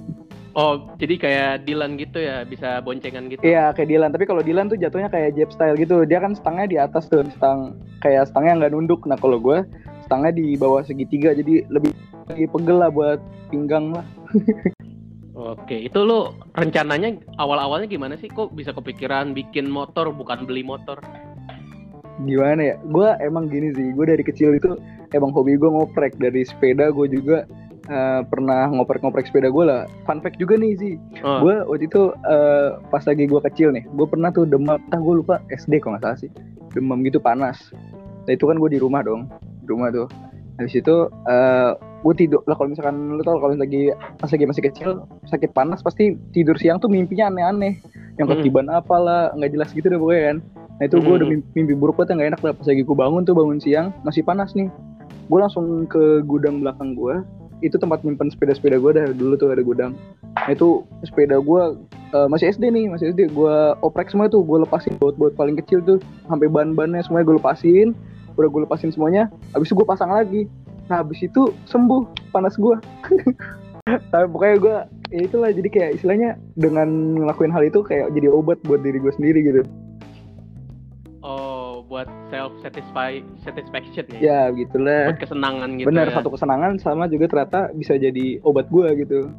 Oh 0.59 0.91
jadi 0.99 1.15
kayak 1.15 1.53
Dylan 1.62 1.95
gitu 1.95 2.19
ya 2.19 2.43
bisa 2.43 2.83
boncengan 2.83 3.31
gitu. 3.31 3.39
Iya 3.47 3.71
kayak 3.71 3.87
Dylan, 3.87 4.11
tapi 4.11 4.27
kalau 4.27 4.43
Dylan 4.43 4.67
tuh 4.67 4.75
jatuhnya 4.75 5.06
kayak 5.06 5.39
Jeb 5.39 5.51
style 5.55 5.79
gitu. 5.79 6.03
Dia 6.03 6.19
kan 6.19 6.35
stangnya 6.35 6.67
di 6.67 6.77
atas 6.83 7.06
tuh, 7.06 7.23
stang 7.39 7.79
kayak 8.03 8.27
stangnya 8.27 8.59
nggak 8.59 8.73
nunduk. 8.75 9.06
Nah 9.06 9.15
kalau 9.15 9.39
gue 9.39 9.63
stangnya 10.03 10.35
di 10.35 10.59
bawah 10.59 10.83
segitiga, 10.83 11.31
jadi 11.31 11.63
lebih 11.71 11.95
lebih 12.35 12.47
pegel 12.51 12.83
lah 12.83 12.91
buat 12.91 13.23
pinggang 13.55 13.95
lah. 13.95 14.03
Oke 15.41 15.89
itu 15.89 16.05
lu 16.05 16.37
rencananya 16.53 17.17
awal-awalnya 17.41 17.89
gimana 17.89 18.15
sih? 18.21 18.29
Kok 18.29 18.53
bisa 18.53 18.77
kepikiran 18.77 19.33
bikin 19.33 19.73
motor 19.73 20.13
bukan 20.13 20.45
beli 20.45 20.61
motor? 20.61 21.01
Gimana 22.29 22.61
ya? 22.61 22.77
Gue 22.93 23.09
emang 23.25 23.49
gini 23.49 23.73
sih, 23.73 23.97
gue 23.97 24.05
dari 24.05 24.21
kecil 24.21 24.53
itu 24.53 24.77
emang 25.17 25.33
hobi 25.33 25.57
gue 25.57 25.73
ngoprek 25.73 26.21
dari 26.21 26.45
sepeda. 26.45 26.93
Gue 26.93 27.09
juga 27.09 27.49
eh, 27.89 28.21
pernah 28.29 28.69
ngoprek-ngoprek 28.69 29.33
sepeda 29.33 29.49
gue 29.49 29.65
lah. 29.65 29.89
Fun 30.05 30.21
fact 30.21 30.37
juga 30.37 30.61
nih 30.61 30.77
sih, 30.77 30.95
Oh, 31.25 31.41
gue 31.41 31.57
waktu 31.65 31.89
itu 31.89 32.13
eh, 32.29 32.77
pas 32.93 33.01
lagi 33.09 33.25
gue 33.25 33.41
kecil 33.49 33.73
nih, 33.73 33.89
gue 33.89 34.07
pernah 34.13 34.29
tuh 34.29 34.45
demam, 34.45 34.77
entah 34.77 35.01
gue 35.01 35.15
lupa 35.25 35.41
SD 35.49 35.81
kalau 35.81 35.97
nggak 35.97 36.05
salah 36.05 36.19
sih, 36.21 36.31
demam 36.77 37.01
gitu 37.01 37.17
panas. 37.17 37.73
Nah 38.29 38.33
itu 38.37 38.45
kan 38.45 38.61
gue 38.61 38.77
di 38.77 38.81
rumah 38.81 39.01
dong, 39.01 39.25
di 39.65 39.67
rumah 39.73 39.89
tuh. 39.89 40.05
Habis 40.61 40.77
itu 40.77 40.95
eh 41.25 41.71
gue 42.01 42.15
tidur 42.17 42.41
lah 42.45 42.57
kalau 42.57 42.69
misalkan 42.69 43.17
lu 43.17 43.23
tau 43.25 43.41
kalau 43.41 43.57
lagi 43.57 43.93
pas 44.21 44.29
lagi 44.29 44.45
masih 44.45 44.62
kecil 44.65 45.05
sakit 45.25 45.53
panas 45.53 45.81
pasti 45.81 46.17
tidur 46.33 46.57
siang 46.57 46.77
tuh 46.77 46.93
mimpinya 46.93 47.33
aneh-aneh. 47.33 47.81
Yang 48.21 48.27
Hmm. 48.29 48.35
ketiban 48.37 48.67
apalah 48.69 49.33
nggak 49.33 49.57
jelas 49.57 49.73
gitu 49.73 49.89
deh 49.89 49.96
pokoknya 49.96 50.23
kan. 50.29 50.37
Nah 50.77 50.84
itu 50.84 50.96
gue 50.96 51.15
udah 51.17 51.27
Hmm. 51.27 51.34
mimpi, 51.41 51.49
mimpi 51.56 51.75
buruk 51.77 51.96
banget 51.96 52.17
nggak 52.17 52.31
enak 52.37 52.41
lah. 52.44 52.53
Pas 52.53 52.67
lagi 52.69 52.82
gue 52.84 52.96
bangun 52.96 53.23
tuh 53.25 53.32
bangun 53.32 53.56
siang 53.56 53.89
masih 54.05 54.20
panas 54.20 54.53
nih. 54.53 54.69
Gue 55.32 55.39
langsung 55.41 55.89
ke 55.89 56.20
gudang 56.25 56.61
belakang 56.61 56.93
gue 56.93 57.25
itu 57.61 57.77
tempat 57.77 58.01
nyimpen 58.01 58.32
sepeda-sepeda 58.32 58.77
gue 58.77 58.91
dah 58.93 59.06
dulu 59.13 59.37
tuh 59.37 59.53
ada 59.53 59.61
gudang. 59.61 59.93
Nah, 60.32 60.49
itu 60.49 60.84
sepeda 61.05 61.37
gue 61.37 61.63
eh, 62.11 62.29
masih 62.29 62.49
SD 62.51 62.69
nih 62.69 62.89
masih 62.89 63.13
SD 63.13 63.29
gue 63.31 63.56
oprek 63.81 64.08
semua 64.08 64.27
tuh 64.27 64.41
gue 64.41 64.65
lepasin 64.65 64.96
baut-baut 64.96 65.37
paling 65.37 65.56
kecil 65.56 65.81
tuh. 65.81 65.99
Sampai 66.27 66.49
ban-bannya 66.49 67.01
semuanya 67.01 67.29
gue 67.29 67.37
lepasin 67.37 67.93
udah 68.41 68.51
gue 68.51 68.61
lepasin 68.65 68.91
semuanya 68.91 69.29
habis 69.53 69.69
itu 69.70 69.77
gue 69.77 69.89
pasang 69.89 70.11
lagi 70.11 70.49
nah 70.91 71.05
habis 71.05 71.23
itu 71.23 71.55
sembuh 71.70 72.32
panas 72.35 72.59
gue 72.59 72.77
tapi 74.13 74.27
pokoknya 74.31 74.56
gue 74.59 74.77
ya 75.11 75.20
itulah 75.27 75.51
jadi 75.51 75.69
kayak 75.70 75.91
istilahnya 76.01 76.39
dengan 76.55 77.19
ngelakuin 77.19 77.51
hal 77.51 77.63
itu 77.67 77.82
kayak 77.82 78.11
jadi 78.15 78.31
obat 78.31 78.59
buat 78.67 78.82
diri 78.82 78.99
gue 78.99 79.13
sendiri 79.15 79.41
gitu 79.43 79.63
oh 81.23 81.82
buat 81.87 82.06
self 82.31 82.55
satisfy 82.63 83.19
satisfaction 83.43 84.06
ya. 84.15 84.19
ya 84.19 84.41
gitulah 84.55 85.11
Buat 85.11 85.20
kesenangan 85.23 85.69
gitu. 85.79 85.87
bener 85.91 86.06
ya. 86.11 86.15
satu 86.19 86.29
kesenangan 86.31 86.73
sama 86.79 87.11
juga 87.11 87.27
ternyata 87.31 87.61
bisa 87.75 87.99
jadi 87.99 88.39
obat 88.47 88.70
gue 88.70 88.87
gitu 89.03 89.31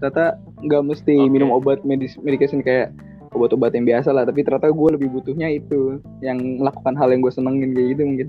ternyata 0.00 0.40
nggak 0.64 0.82
mesti 0.86 1.14
Oke. 1.18 1.30
minum 1.30 1.50
obat 1.52 1.84
medis 1.84 2.16
medication 2.22 2.64
kayak 2.64 2.94
obat-obat 3.30 3.70
yang 3.74 3.86
biasa 3.86 4.10
lah 4.10 4.26
tapi 4.26 4.42
ternyata 4.42 4.74
gue 4.74 4.90
lebih 4.98 5.08
butuhnya 5.10 5.48
itu 5.54 6.02
yang 6.18 6.38
melakukan 6.58 6.98
hal 6.98 7.14
yang 7.14 7.22
gue 7.22 7.32
senengin 7.32 7.70
kayak 7.74 7.88
gitu 7.94 8.02
mungkin. 8.06 8.28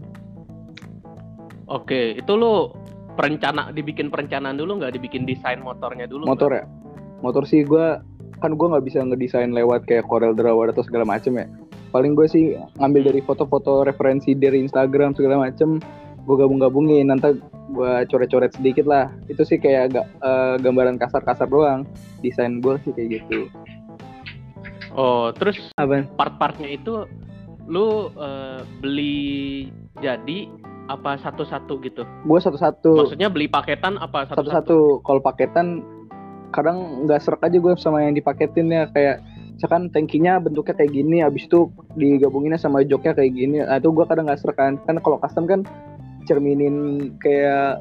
Oke, 1.72 2.20
itu 2.20 2.34
lu 2.36 2.68
perencana 3.16 3.72
dibikin 3.72 4.12
perencanaan 4.12 4.60
dulu 4.60 4.84
nggak? 4.84 4.94
Dibikin 5.00 5.24
desain 5.24 5.64
motornya 5.64 6.06
dulu? 6.06 6.28
motor 6.28 6.52
ya? 6.52 6.66
Motor 7.24 7.48
sih 7.48 7.64
gue 7.64 8.02
kan 8.42 8.58
gue 8.58 8.68
nggak 8.68 8.86
bisa 8.86 9.06
ngedesain 9.06 9.54
lewat 9.54 9.86
kayak 9.86 10.10
Corel 10.10 10.34
Draw 10.36 10.74
atau 10.74 10.84
segala 10.84 11.08
macem 11.08 11.38
ya. 11.38 11.48
Paling 11.92 12.16
gue 12.16 12.28
sih 12.28 12.56
ngambil 12.80 13.12
dari 13.14 13.22
foto-foto 13.24 13.84
referensi 13.84 14.36
dari 14.36 14.64
Instagram 14.64 15.16
segala 15.16 15.48
macem 15.48 15.80
gue 16.28 16.36
gabung-gabungin. 16.36 17.08
Nanti 17.10 17.40
gue 17.72 17.94
coret-coret 18.12 18.52
sedikit 18.52 18.86
lah. 18.88 19.08
Itu 19.32 19.48
sih 19.48 19.60
kayak 19.60 19.82
agak 19.92 20.06
eh, 20.24 20.56
gambaran 20.60 21.00
kasar-kasar 21.00 21.48
doang. 21.48 21.88
Desain 22.20 22.60
gue 22.60 22.76
sih 22.84 22.92
kayak 22.92 23.22
gitu 23.22 23.48
Oh, 24.92 25.32
terus 25.32 25.58
apa? 25.80 26.04
part-partnya 26.20 26.68
itu 26.68 27.08
lu 27.66 28.12
eh, 28.14 28.60
beli 28.84 29.70
jadi 30.04 30.50
apa 30.92 31.16
satu-satu 31.16 31.80
gitu? 31.82 32.04
gue 32.04 32.40
satu-satu. 32.42 32.92
Maksudnya 33.00 33.32
beli 33.32 33.48
paketan 33.48 33.96
apa 33.96 34.28
satu-satu? 34.28 34.40
satu-satu. 34.52 34.80
Kalau 35.08 35.22
paketan 35.24 35.68
kadang 36.52 37.08
nggak 37.08 37.24
serak 37.24 37.48
aja 37.48 37.56
gue 37.56 37.74
sama 37.80 38.04
yang 38.04 38.12
dipaketin 38.12 38.68
ya. 38.68 38.92
Kayak 38.92 39.24
misalkan 39.56 39.88
tankinya 39.88 40.42
bentuknya 40.44 40.76
kayak 40.76 40.92
gini 40.92 41.24
habis 41.24 41.48
itu 41.48 41.72
digabunginnya 41.96 42.60
sama 42.60 42.84
joknya 42.84 43.16
kayak 43.16 43.32
gini. 43.32 43.64
Nah, 43.64 43.80
itu 43.80 43.88
gue 43.88 44.04
kadang 44.04 44.28
nggak 44.28 44.42
serak 44.44 44.60
kan. 44.60 44.76
Kan 44.84 45.00
kalau 45.00 45.16
custom 45.24 45.48
kan 45.48 45.64
cerminin 46.28 46.76
kayak 47.24 47.80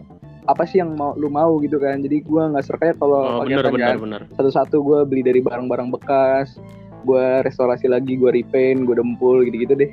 apa 0.48 0.62
sih 0.64 0.78
yang 0.78 0.94
mau 0.94 1.18
lu 1.18 1.26
mau 1.26 1.58
gitu 1.58 1.82
kan. 1.82 1.98
Jadi 1.98 2.22
gue 2.22 2.42
nggak 2.46 2.62
serak 2.62 2.82
aja 2.86 2.94
kalau 2.94 3.20
Oh, 3.20 3.42
bener 3.42 3.66
paketan 3.66 3.74
bener 3.74 3.90
kan. 3.90 3.98
bener. 3.98 4.20
satu-satu 4.38 4.76
gue 4.78 4.98
beli 5.02 5.22
dari 5.26 5.40
barang-barang 5.42 5.90
bekas 5.90 6.54
gue 7.04 7.26
restorasi 7.42 7.86
lagi 7.86 8.16
gue 8.16 8.30
repaint 8.30 8.84
gue 8.84 8.96
dempul 8.96 9.44
gitu-gitu 9.44 9.74
deh 9.76 9.92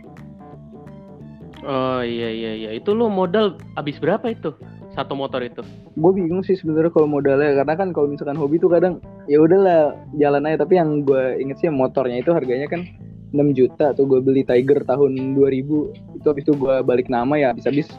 Oh 1.67 1.99
iya 1.99 2.31
iya 2.31 2.51
iya. 2.55 2.69
Itu 2.71 2.95
lu 2.95 3.11
modal 3.11 3.59
habis 3.75 3.99
berapa 3.99 4.23
itu? 4.31 4.55
Satu 4.95 5.13
motor 5.13 5.43
itu. 5.43 5.61
gue 5.93 6.11
bingung 6.13 6.41
sih 6.41 6.53
sebenarnya 6.53 6.89
kalau 6.89 7.05
modalnya 7.09 7.53
karena 7.57 7.73
kan 7.73 7.89
kalau 7.89 8.07
misalkan 8.09 8.37
hobi 8.37 8.57
tuh 8.57 8.69
kadang 8.69 9.01
ya 9.25 9.41
udahlah 9.41 9.93
jalan 10.15 10.45
aja 10.45 10.61
tapi 10.61 10.77
yang 10.77 11.01
gue 11.01 11.37
inget 11.37 11.57
sih 11.57 11.69
motornya 11.69 12.21
itu 12.21 12.29
harganya 12.33 12.69
kan 12.69 12.85
6 13.33 13.37
juta 13.57 13.93
tuh 13.93 14.05
gue 14.05 14.21
beli 14.21 14.45
Tiger 14.45 14.85
tahun 14.85 15.33
2000 15.37 16.21
itu 16.21 16.25
habis 16.29 16.43
itu 16.45 16.53
gue 16.53 16.75
balik 16.85 17.09
nama 17.09 17.33
ya 17.33 17.49
habis-habis 17.53 17.89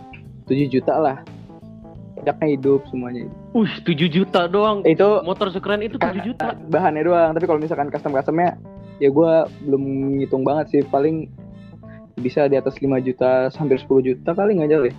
7 0.47 0.71
juta 0.71 0.95
lah 0.95 1.17
pajaknya 2.19 2.55
hidup 2.59 2.87
semuanya 2.91 3.27
Wih, 3.55 3.71
7 3.83 3.95
juta 4.11 4.47
doang. 4.47 4.87
Itu 4.87 5.23
Motor 5.27 5.51
sekeren 5.51 5.83
itu 5.83 5.99
7 5.99 6.23
juta. 6.23 6.55
bahannya 6.71 7.03
doang 7.03 7.31
tapi 7.35 7.47
kalau 7.51 7.59
misalkan 7.59 7.91
custom 7.91 8.15
customnya 8.15 8.55
ya 8.99 9.09
gue 9.11 9.33
belum 9.67 9.83
ngitung 10.23 10.43
banget 10.47 10.67
sih. 10.71 10.83
Paling 10.87 11.31
bisa 12.19 12.51
di 12.51 12.59
atas 12.59 12.79
5 12.83 12.89
juta 13.03 13.51
hampir 13.55 13.79
10 13.79 14.09
juta 14.13 14.31
kali 14.35 14.59
nggak 14.59 14.71
jauh 14.71 14.87
ya. 14.87 14.95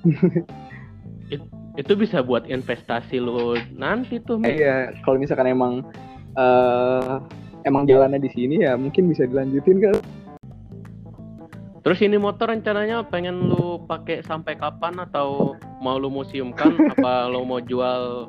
Itu 1.80 1.94
bisa 1.94 2.20
buat 2.20 2.50
investasi 2.50 3.22
lu 3.22 3.56
nanti 3.78 4.18
tuh, 4.20 4.36
Mi. 4.42 4.58
iya 4.58 4.90
kalau 5.06 5.16
misalkan 5.22 5.48
emang 5.48 5.86
eh 6.34 7.16
emang 7.64 7.86
jalannya 7.86 8.20
di 8.20 8.30
sini 8.32 8.64
ya 8.64 8.74
mungkin 8.74 9.08
bisa 9.08 9.24
dilanjutin 9.28 9.78
kan 9.80 9.96
Terus 11.80 12.04
ini 12.04 12.20
motor 12.20 12.52
rencananya 12.52 13.08
pengen 13.08 13.48
lu 13.48 13.80
pakai 13.88 14.20
sampai 14.20 14.52
kapan 14.60 15.00
atau 15.00 15.56
mau 15.80 15.96
lu 15.96 16.12
museumkan? 16.12 16.76
Apa 16.92 17.32
lu 17.32 17.40
mau 17.48 17.56
jual 17.56 18.28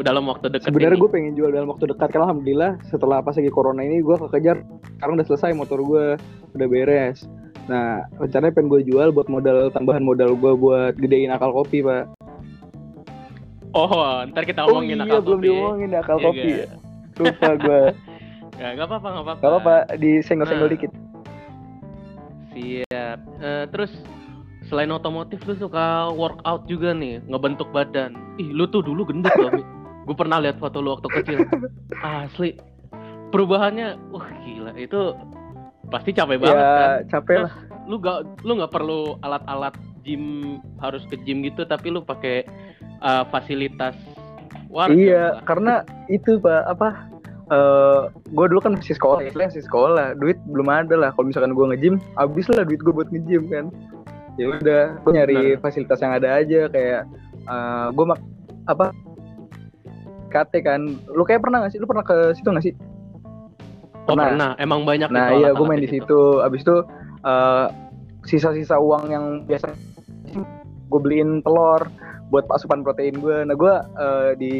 dalam 0.00 0.24
waktu 0.24 0.48
dekat 0.48 0.64
sebenarnya 0.64 0.96
gue 0.96 1.10
pengen 1.10 1.32
jual 1.32 1.48
dalam 1.48 1.68
waktu 1.68 1.84
dekat 1.86 2.08
karena 2.08 2.24
alhamdulillah 2.26 2.72
setelah 2.84 3.18
pas 3.18 3.32
lagi 3.32 3.48
corona 3.48 3.80
ini 3.80 4.00
gue 4.00 4.16
kekejar 4.18 4.64
sekarang 4.94 5.14
udah 5.14 5.26
selesai 5.26 5.52
motor 5.52 5.78
gue 5.78 6.16
udah 6.52 6.66
beres 6.66 7.28
nah 7.64 8.00
rencananya 8.14 8.52
pengen 8.52 8.68
gue 8.68 8.80
jual 8.84 9.08
buat 9.10 9.26
modal 9.26 9.68
tambahan 9.70 10.00
modal 10.00 10.32
gue 10.32 10.52
buat 10.54 10.94
gedein 10.94 11.28
akal 11.30 11.52
kopi 11.52 11.80
pak 11.80 12.08
Oh, 13.70 13.90
ntar 14.24 14.46
kita 14.46 14.62
omongin 14.62 14.96
oh 14.96 15.02
iya 15.02 15.10
akal 15.10 15.20
belum 15.20 15.34
kopi. 15.34 15.46
diomongin 15.48 15.90
akal 15.92 16.16
Iya, 16.16 16.24
kopi 16.24 16.48
nggak? 16.48 16.70
lupa 17.16 17.50
gue 17.64 17.82
Ya, 18.54 18.68
nggak 18.70 18.86
apa-apa, 18.86 19.08
nggak 19.10 19.24
apa-apa. 19.26 19.42
gak 19.42 19.54
apa 19.58 19.74
disenggol-senggol 19.98 20.62
Nah. 20.62 20.72
dikit 20.72 20.90
Siap. 22.52 23.18
Eh, 23.40 23.64
terus 23.68 23.90
selain 24.64 24.86
otomotif 24.88 25.42
lu 25.42 25.58
suka 25.58 26.06
workout 26.08 26.64
juga 26.64 26.94
nih, 26.94 27.18
ngebentuk 27.24 27.68
badan. 27.68 28.14
Ih, 28.36 28.48
lu 28.48 28.64
tuh 28.64 28.80
dulu 28.80 29.04
gendut 29.04 29.34
loh, 29.34 29.50
Gue 30.04 30.16
pernah 30.16 30.38
lihat 30.40 30.60
foto 30.60 30.80
lu 30.84 30.92
waktu 30.96 31.08
kecil. 31.20 31.38
Asli. 32.04 32.60
Perubahannya, 33.32 33.98
wah 34.12 34.28
gila. 34.44 34.72
Itu 34.76 35.16
pasti 35.90 36.12
capek 36.16 36.40
banget 36.40 36.64
kan. 36.64 36.88
ya 36.88 36.88
capek 37.12 37.36
lah 37.44 37.52
Lu 37.84 38.00
gak 38.00 38.44
lu 38.48 38.56
nggak 38.56 38.72
perlu 38.72 39.20
alat-alat 39.20 39.76
gym 40.04 40.56
harus 40.80 41.04
ke 41.12 41.20
gym 41.24 41.44
gitu, 41.44 41.64
tapi 41.68 41.92
lu 41.92 42.00
pakai 42.00 42.44
eh, 43.04 43.24
fasilitas 43.28 43.96
warga. 44.74 44.98
iya 44.98 45.24
lah. 45.38 45.42
karena 45.46 45.74
itu 46.10 46.42
pak 46.42 46.62
apa 46.66 46.88
eh 47.54 48.00
gue 48.32 48.46
dulu 48.50 48.58
kan 48.58 48.72
masih 48.74 48.96
sekolah 48.98 49.20
istilahnya 49.22 49.52
masih 49.54 49.64
sekolah 49.68 50.06
duit 50.18 50.40
belum 50.50 50.66
ada 50.66 50.96
lah 50.96 51.10
kalau 51.14 51.28
misalkan 51.30 51.52
gue 51.54 51.64
nge-gym 51.70 51.94
habis 52.18 52.48
lah 52.50 52.64
duit 52.66 52.80
gue 52.80 52.90
buat 52.90 53.06
nge-gym 53.14 53.46
kan 53.52 53.68
ya 54.40 54.50
udah 54.50 54.82
gue 54.98 55.12
nyari 55.14 55.38
Benar. 55.54 55.60
fasilitas 55.62 56.00
yang 56.02 56.12
ada 56.16 56.28
aja 56.42 56.66
kayak 56.72 57.02
eh 57.46 57.86
gue 57.94 58.04
mak 58.08 58.18
apa 58.66 58.90
KT 60.34 60.52
kan. 60.66 60.80
Lu 61.14 61.22
kayak 61.22 61.46
pernah 61.46 61.62
gak 61.62 61.72
sih? 61.72 61.78
Lu 61.78 61.86
pernah 61.86 62.02
ke 62.02 62.34
situ 62.34 62.50
gak 62.50 62.66
sih? 62.66 62.74
Oh, 64.04 64.18
pernah. 64.18 64.34
pernah. 64.34 64.50
Emang 64.58 64.82
banyak 64.82 65.08
nah 65.14 65.30
itu 65.30 65.46
iya 65.46 65.50
gue 65.54 65.66
main 65.66 65.78
di 65.78 65.90
situ. 65.90 66.42
Abis 66.42 66.66
itu 66.66 66.76
eh, 67.22 67.66
sisa-sisa 68.26 68.76
uang 68.76 69.04
yang 69.14 69.24
biasa 69.46 69.70
gue 70.90 71.00
beliin 71.00 71.40
telur 71.44 71.86
buat 72.32 72.48
asupan 72.50 72.80
protein 72.82 73.20
gue 73.20 73.44
nah 73.44 73.54
gue 73.56 73.74
eh, 74.00 74.30
di 74.40 74.54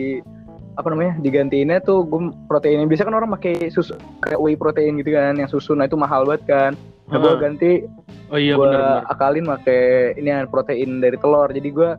apa 0.74 0.90
namanya 0.90 1.14
digantiinnya 1.22 1.78
tuh 1.86 2.02
gue 2.02 2.34
proteinnya 2.50 2.86
biasa 2.90 3.06
kan 3.06 3.14
orang 3.14 3.30
pakai 3.38 3.70
susu 3.70 3.94
kayak 4.26 4.40
whey 4.42 4.58
protein 4.58 4.98
gitu 4.98 5.14
kan 5.14 5.38
yang 5.38 5.46
susu. 5.46 5.74
Nah 5.74 5.86
itu 5.86 5.94
mahal 5.94 6.26
banget 6.26 6.42
kan. 6.50 6.72
Nah 7.10 7.16
gue 7.22 7.32
Hah. 7.32 7.40
ganti 7.40 7.72
Oh 8.32 8.40
iya 8.40 8.58
gue 8.58 8.74
akalin 9.12 9.46
pakai 9.46 10.16
ini 10.18 10.34
kan 10.34 10.50
protein 10.50 10.98
dari 10.98 11.14
telur. 11.20 11.46
Jadi 11.46 11.68
gue 11.70 11.90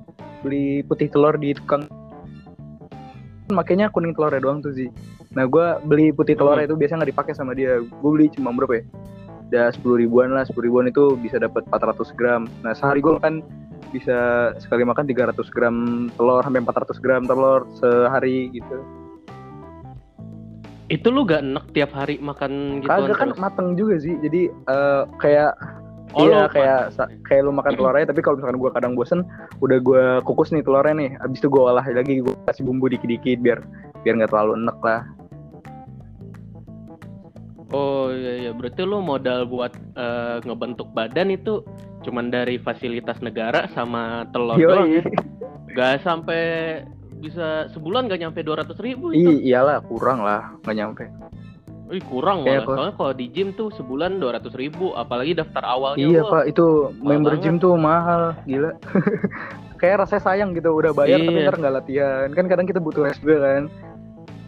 beli 0.43 0.83
putih 0.83 1.07
telur 1.07 1.39
di 1.39 1.55
tukang 1.55 1.87
makanya 3.53 3.93
kuning 3.93 4.15
telurnya 4.17 4.41
doang 4.41 4.59
tuh 4.63 4.73
sih 4.73 4.89
nah 5.35 5.43
gue 5.45 5.67
beli 5.83 6.15
putih 6.15 6.33
telurnya 6.33 6.65
itu 6.65 6.79
biasa 6.79 6.95
nggak 6.95 7.11
dipakai 7.11 7.33
sama 7.35 7.51
dia. 7.51 7.83
Gue 7.83 8.11
beli 8.15 8.31
cuma 8.31 8.55
berapa 8.55 8.79
ya. 8.79 8.83
Udah 9.51 9.67
sepuluh 9.75 10.01
ribuan 10.01 10.31
lah 10.31 10.47
sepuluh 10.47 10.71
ribuan 10.71 10.87
itu 10.87 11.19
bisa 11.19 11.37
dapat 11.37 11.67
400 11.69 12.17
gram. 12.17 12.47
Nah 12.63 12.71
sehari 12.71 13.03
gue 13.03 13.19
kan 13.19 13.43
bisa 13.91 14.51
sekali 14.63 14.87
makan 14.87 15.05
300 15.05 15.35
gram 15.51 15.75
telur 16.15 16.41
sampai 16.41 16.63
400 16.63 17.03
gram 17.03 17.21
telur 17.27 17.67
sehari 17.77 18.49
gitu. 18.55 18.79
Itu 20.87 21.11
lu 21.11 21.27
gak 21.27 21.43
enek 21.43 21.65
tiap 21.75 21.91
hari 21.97 22.15
makan 22.21 22.79
gitu 22.79 22.89
kagak 22.89 23.17
kan 23.17 23.29
mateng 23.41 23.73
juga 23.73 23.97
sih 23.97 24.15
jadi 24.21 24.53
eh, 24.53 25.03
kayak 25.17 25.57
Oh, 26.15 26.23
iya 26.23 26.47
kayak 26.47 26.95
sa- 26.95 27.11
kayak 27.27 27.43
lu 27.43 27.51
makan 27.51 27.75
telur 27.75 27.91
aja 27.91 28.07
tapi 28.07 28.23
kalau 28.23 28.39
misalkan 28.39 28.57
gue 28.57 28.71
kadang 28.71 28.93
bosen 28.95 29.19
udah 29.59 29.77
gue 29.77 30.03
kukus 30.23 30.55
nih 30.55 30.63
telurnya 30.63 30.95
nih 30.95 31.09
abis 31.19 31.43
itu 31.43 31.51
gue 31.51 31.59
olah 31.59 31.83
lagi 31.83 32.23
gue 32.23 32.33
kasih 32.47 32.63
bumbu 32.63 32.87
dikit-dikit 32.87 33.43
biar 33.43 33.59
biar 34.01 34.13
nggak 34.17 34.31
terlalu 34.31 34.63
enek 34.63 34.79
lah 34.79 35.01
Oh 37.73 38.07
iya 38.07 38.47
iya 38.47 38.51
berarti 38.55 38.87
lu 38.87 39.03
modal 39.03 39.43
buat 39.43 39.73
eh, 39.75 40.37
ngebentuk 40.45 40.95
badan 40.95 41.33
itu 41.33 41.65
cuman 42.07 42.31
dari 42.31 42.55
fasilitas 42.55 43.19
negara 43.19 43.67
sama 43.73 44.29
telur 44.31 44.55
doang 44.55 44.87
Yoi. 44.87 45.01
ya. 45.01 45.03
Gak 45.75 46.07
sampai 46.07 46.41
bisa 47.19 47.67
sebulan 47.73 48.07
gak 48.07 48.21
nyampe 48.21 48.39
200 48.39 48.71
ribu 48.79 49.11
itu. 49.11 49.43
iyalah 49.43 49.83
kurang 49.83 50.21
lah 50.21 50.55
nggak 50.63 50.75
nyampe 50.77 51.03
Ih, 51.87 52.01
kurang 52.01 52.41
Kayak 52.41 52.65
malah. 52.65 52.75
Soalnya 52.75 52.93
kalau 52.95 53.13
di 53.13 53.25
gym 53.27 53.49
tuh 53.51 53.69
sebulan 53.71 54.17
200 54.17 54.49
ribu 54.53 54.89
apalagi 54.93 55.33
daftar 55.33 55.61
awalnya 55.63 56.01
iya 56.03 56.21
wah, 56.21 56.41
pak 56.41 56.43
itu 56.49 56.65
member 56.97 57.33
banget. 57.33 57.43
gym 57.43 57.55
tuh 57.55 57.73
mahal 57.75 58.33
gila 58.43 58.73
kayak 59.79 60.01
rasanya 60.01 60.23
sayang 60.23 60.49
gitu 60.51 60.71
udah 60.71 60.91
bayar 60.91 61.19
tapi 61.19 61.35
Iya. 61.35 61.45
ntar 61.45 61.55
nggak 61.57 61.75
latihan 61.75 62.27
kan 62.31 62.45
kadang 62.47 62.65
kita 62.65 62.79
butuh 62.79 63.05
juga 63.15 63.37
kan 63.39 63.63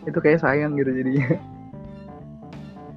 itu 0.04 0.18
kayak 0.18 0.40
sayang 0.40 0.74
gitu 0.74 0.90
jadinya 0.90 1.28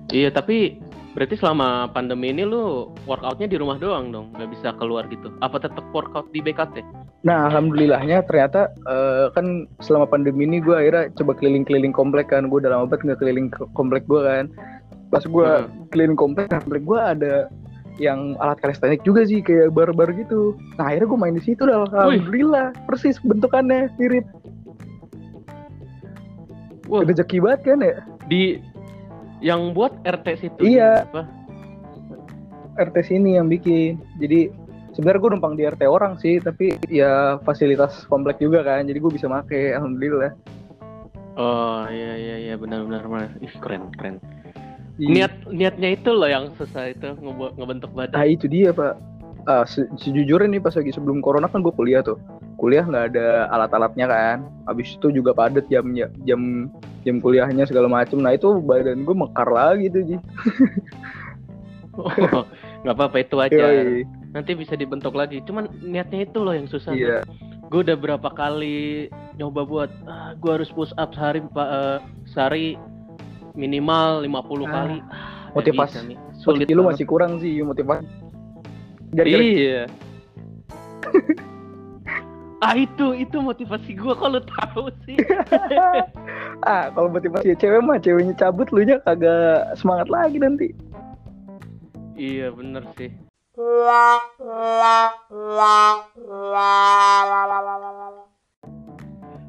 Iya 0.08 0.28
tapi 0.30 0.80
berarti 1.10 1.34
selama 1.34 1.90
pandemi 1.90 2.30
ini 2.30 2.46
lu 2.46 2.94
workoutnya 3.04 3.50
di 3.50 3.58
rumah 3.58 3.76
doang 3.82 4.14
dong 4.14 4.30
nggak 4.38 4.50
bisa 4.54 4.70
keluar 4.78 5.10
gitu. 5.10 5.30
Apa 5.42 5.58
tetap 5.58 5.82
workout 5.90 6.30
di 6.30 6.38
BKT? 6.38 6.82
Nah, 7.20 7.50
alhamdulillahnya 7.52 8.24
ternyata 8.24 8.70
eh, 8.88 9.26
kan 9.34 9.66
selama 9.84 10.06
pandemi 10.08 10.46
ini 10.46 10.62
gue 10.62 10.72
akhirnya 10.72 11.12
coba 11.18 11.36
keliling-keliling 11.36 11.92
komplek 11.92 12.30
kan. 12.32 12.48
Gue 12.48 12.62
udah 12.62 12.72
lama 12.78 12.86
banget 12.88 13.12
nggak 13.12 13.20
keliling 13.20 13.48
ke 13.50 13.62
komplek 13.74 14.06
gue 14.06 14.20
kan. 14.22 14.46
Pas 15.10 15.26
gue 15.26 15.46
Hmm. 15.46 15.90
keliling 15.90 16.16
komplek, 16.16 16.48
komplek 16.48 16.82
gue 16.86 17.00
ada 17.00 17.34
yang 18.00 18.38
alat 18.40 18.56
kalistenik 18.64 19.04
juga 19.04 19.26
sih 19.28 19.44
kayak 19.44 19.76
bar-bar 19.76 20.08
gitu. 20.16 20.56
Nah 20.80 20.88
akhirnya 20.88 21.10
gue 21.12 21.20
main 21.20 21.36
di 21.36 21.42
situ 21.44 21.62
dah. 21.66 21.84
Alhamdulillah 21.92 22.72
persis 22.88 23.20
bentukannya 23.20 23.92
mirip. 24.00 24.24
Wah. 26.88 27.04
Rezeki 27.06 27.38
banget 27.44 27.60
kan 27.68 27.78
ya. 27.84 27.94
Di 28.26 28.58
yang 29.40 29.72
buat 29.72 29.92
RT 30.04 30.26
situ. 30.38 30.60
Iya. 30.62 31.04
Apa? 31.10 31.24
RT 32.78 32.96
sini 33.04 33.36
yang 33.36 33.48
bikin. 33.48 34.00
Jadi 34.20 34.48
sebenarnya 34.94 35.20
gue 35.20 35.30
numpang 35.36 35.54
di 35.56 35.64
RT 35.66 35.82
orang 35.84 36.16
sih, 36.16 36.40
tapi 36.40 36.76
ya 36.88 37.36
fasilitas 37.44 38.04
komplek 38.06 38.40
juga 38.40 38.64
kan. 38.64 38.86
Jadi 38.86 38.96
gue 39.00 39.12
bisa 39.12 39.26
make. 39.26 39.74
Alhamdulillah. 39.74 40.32
Oh 41.40 41.86
iya 41.88 42.16
iya 42.16 42.36
iya 42.50 42.54
benar 42.56 42.84
benar 42.84 43.04
benar. 43.08 43.30
Ih 43.40 43.54
keren 43.60 43.88
keren. 43.96 44.16
Iya. 45.00 45.08
Niat 45.28 45.34
niatnya 45.48 45.88
itu 45.96 46.10
loh 46.12 46.28
yang 46.28 46.52
susah 46.60 46.92
itu 46.92 47.16
ngebentuk 47.56 47.88
Nah 47.96 48.04
badan. 48.12 48.28
itu 48.28 48.44
dia 48.44 48.70
pak. 48.76 49.00
Se- 49.64 49.88
sejujurnya 49.96 50.52
nih 50.52 50.60
pas 50.60 50.76
lagi 50.76 50.92
sebelum 50.92 51.24
corona 51.24 51.48
kan 51.48 51.64
gue 51.64 51.72
kuliah 51.72 52.04
tuh. 52.04 52.20
Kuliah 52.60 52.84
nggak 52.84 53.16
ada 53.16 53.48
alat-alatnya 53.48 54.04
kan. 54.04 54.38
Habis 54.68 54.94
itu 54.94 55.08
juga 55.10 55.32
padet 55.32 55.64
jam 55.66 55.88
jam 56.22 56.68
jam 57.00 57.16
kuliahnya 57.18 57.64
segala 57.64 57.88
macem. 57.88 58.20
Nah 58.20 58.36
itu 58.36 58.60
badan 58.60 59.02
gue 59.02 59.16
mekar 59.16 59.48
lagi 59.48 59.88
tuh 59.88 60.02
ji. 60.04 60.16
Oh, 61.90 62.46
nggak 62.80 62.96
apa-apa 62.96 63.16
itu 63.20 63.36
aja 63.36 63.60
Yoi. 63.76 64.08
nanti 64.32 64.56
bisa 64.56 64.72
dibentuk 64.72 65.12
lagi 65.12 65.42
cuman 65.44 65.68
niatnya 65.82 66.24
itu 66.24 66.38
loh 66.40 66.54
yang 66.54 66.64
susah 66.64 66.96
Iya. 66.96 67.20
gue 67.68 67.80
udah 67.82 67.98
berapa 67.98 68.24
kali 68.30 69.10
nyoba 69.36 69.66
buat 69.68 69.90
ah, 70.06 70.32
gue 70.32 70.48
harus 70.48 70.70
push 70.72 70.94
up 70.96 71.12
sehari 71.12 71.44
eh, 71.44 71.98
sehari 72.24 72.80
minimal 73.52 74.24
50 74.24 74.32
Ah, 74.32 74.40
kali 74.64 74.96
ah, 75.02 75.52
motivasi- 75.52 76.16
sulit 76.40 76.64
Motivasi 76.64 76.72
lu 76.72 76.82
masih 76.86 77.04
kurang 77.04 77.36
sih 77.36 77.60
motivasi. 77.60 78.06
Gara-gara 79.12 79.44
iya 79.44 79.82
ah 82.60 82.76
itu 82.76 83.16
itu 83.16 83.40
motivasi 83.40 83.96
gue 83.96 84.12
lu 84.12 84.40
tahu 84.44 84.92
sih 85.08 85.16
ah 86.70 86.92
kalau 86.92 87.08
motivasi 87.08 87.56
cewek 87.56 87.80
mah 87.80 87.96
ceweknya 87.96 88.36
cabut 88.36 88.68
lu 88.68 88.84
nya 88.84 89.00
kagak 89.04 89.72
semangat 89.80 90.12
lagi 90.12 90.36
nanti. 90.36 90.68
iya 92.20 92.52
bener 92.52 92.84
sih 93.00 93.08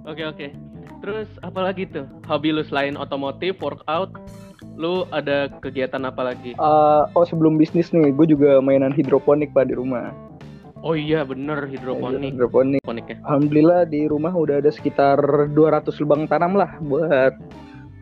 Oke 0.01 0.23
oke. 0.27 0.47
Terus 1.01 1.29
apa 1.41 1.59
lagi 1.63 1.87
tuh? 1.87 2.05
Hobi 2.27 2.51
lu 2.53 2.65
selain 2.65 2.99
otomotif, 2.99 3.57
workout, 3.63 4.11
lu 4.75 5.05
ada 5.13 5.49
kegiatan 5.61 6.01
apa 6.05 6.33
lagi? 6.33 6.53
Eh, 6.53 7.03
oh 7.13 7.25
sebelum 7.25 7.57
bisnis 7.57 7.93
nih, 7.93 8.13
gue 8.13 8.27
juga 8.35 8.61
mainan 8.61 8.93
hidroponik 8.93 9.53
pak 9.53 9.69
di 9.69 9.77
rumah. 9.77 10.13
Oh 10.81 10.97
iya 10.97 11.21
bener 11.21 11.69
hidroponik. 11.69 12.33
Hidroponik. 12.33 12.81
Hidroponik 12.81 13.05
ya. 13.05 13.17
Alhamdulillah 13.29 13.81
di 13.85 14.09
rumah 14.09 14.33
udah 14.33 14.57
ada 14.65 14.73
sekitar 14.73 15.21
200 15.53 15.93
lubang 16.01 16.25
tanam 16.25 16.57
lah 16.57 16.73
buat 16.81 17.37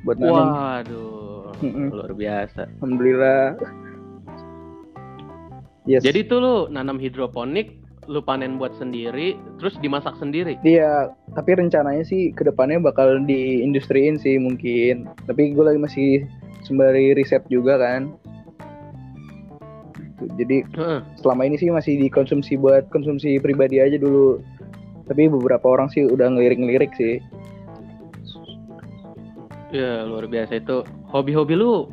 buat 0.07 0.17
nanam. 0.17 0.47
Waduh, 0.47 1.59
Mm-mm. 1.59 1.87
luar 1.91 2.11
biasa. 2.15 2.71
Alhamdulillah. 2.79 3.59
Yes. 5.83 6.07
Jadi 6.07 6.29
tuh 6.29 6.39
lu 6.39 6.55
nanam 6.71 7.01
hidroponik, 7.01 7.75
lu 8.07 8.23
panen 8.23 8.55
buat 8.55 8.71
sendiri, 8.79 9.35
terus 9.57 9.75
dimasak 9.83 10.15
sendiri. 10.21 10.55
Iya, 10.63 11.11
tapi 11.35 11.57
rencananya 11.57 12.05
sih 12.05 12.31
ke 12.31 12.47
depannya 12.47 12.79
bakal 12.79 13.19
diindustriin 13.27 14.15
sih 14.15 14.39
mungkin. 14.39 15.09
Tapi 15.27 15.51
gue 15.51 15.63
lagi 15.65 15.79
masih 15.81 16.09
sembari 16.63 17.17
riset 17.17 17.43
juga 17.51 17.75
kan. 17.81 18.13
Gitu. 20.19 20.35
Jadi 20.35 20.57
Heeh. 20.75 20.99
selama 21.23 21.47
ini 21.47 21.55
sih 21.55 21.71
masih 21.71 21.95
dikonsumsi 22.03 22.59
buat 22.59 22.91
konsumsi 22.91 23.39
pribadi 23.39 23.79
aja 23.79 23.95
dulu. 23.95 24.43
Tapi 25.07 25.25
beberapa 25.31 25.65
orang 25.65 25.89
sih 25.89 26.05
udah 26.05 26.29
ngelirik-ngelirik 26.29 26.93
sih. 26.99 27.23
Ya 29.71 30.03
luar 30.05 30.27
biasa 30.27 30.59
itu. 30.59 30.85
Hobi-hobi 31.09 31.55
lu 31.57 31.89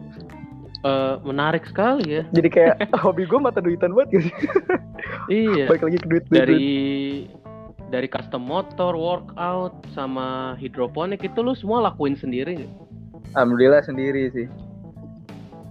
eh, 0.84 1.14
menarik 1.24 1.64
sekali 1.64 2.20
ya. 2.20 2.22
Jadi 2.34 2.48
kayak 2.50 2.76
hobi 3.04 3.24
gue 3.24 3.40
mata 3.40 3.62
duitan 3.62 3.94
banget 3.94 4.20
gitu. 4.20 4.28
Iya. 5.26 5.66
Balik 5.70 5.82
lagi 5.86 5.98
ke 6.02 6.08
duit, 6.08 6.24
duit, 6.28 6.38
dari 6.38 6.66
duit. 7.26 7.90
dari 7.90 8.08
custom 8.10 8.42
motor, 8.42 8.94
workout, 8.94 9.74
sama 9.94 10.58
hidroponik 10.58 11.22
itu 11.22 11.38
lu 11.42 11.54
semua 11.54 11.86
lakuin 11.86 12.18
sendiri? 12.18 12.66
Alhamdulillah 13.34 13.82
sendiri 13.82 14.30
sih. 14.34 14.46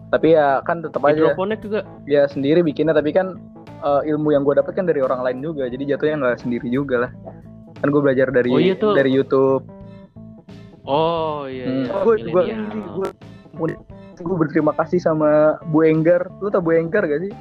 Tapi 0.06 0.28
ya 0.32 0.62
kan 0.62 0.80
tetap 0.80 1.02
aja 1.02 1.18
Hidroponik 1.18 1.60
juga. 1.60 1.82
ya 2.06 2.26
sendiri 2.26 2.62
bikinnya 2.62 2.94
tapi 2.94 3.10
kan 3.10 3.36
eh, 3.80 4.02
ilmu 4.08 4.32
yang 4.32 4.42
gue 4.42 4.54
dapet 4.54 4.74
kan 4.74 4.86
dari 4.86 5.00
orang 5.00 5.22
lain 5.22 5.42
juga 5.42 5.66
jadi 5.66 5.96
jatuhnya 5.96 6.16
nggak 6.22 6.40
sendiri 6.40 6.68
juga 6.68 7.08
lah 7.08 7.12
kan 7.76 7.90
gue 7.90 8.02
belajar 8.02 8.30
dari 8.30 8.50
Oh 8.50 8.58
iya 8.58 8.76
tuh. 8.76 8.94
dari 8.94 9.12
YouTube 9.12 9.66
Oh 10.86 11.50
iya. 11.50 11.66
Hmm. 11.66 11.84
iya, 11.84 11.94
gue 11.98 12.16
gue 12.24 12.42
milenial. 12.46 13.10
gue 13.58 13.70
gue 14.16 14.38
berterima 14.38 14.72
kasih 14.74 15.02
sama 15.02 15.60
Bu 15.68 15.84
Enggar 15.84 16.30
lu 16.40 16.48
tau 16.48 16.62
Bu 16.62 16.72
Enggar 16.72 17.04
gak 17.04 17.20
sih 17.20 17.34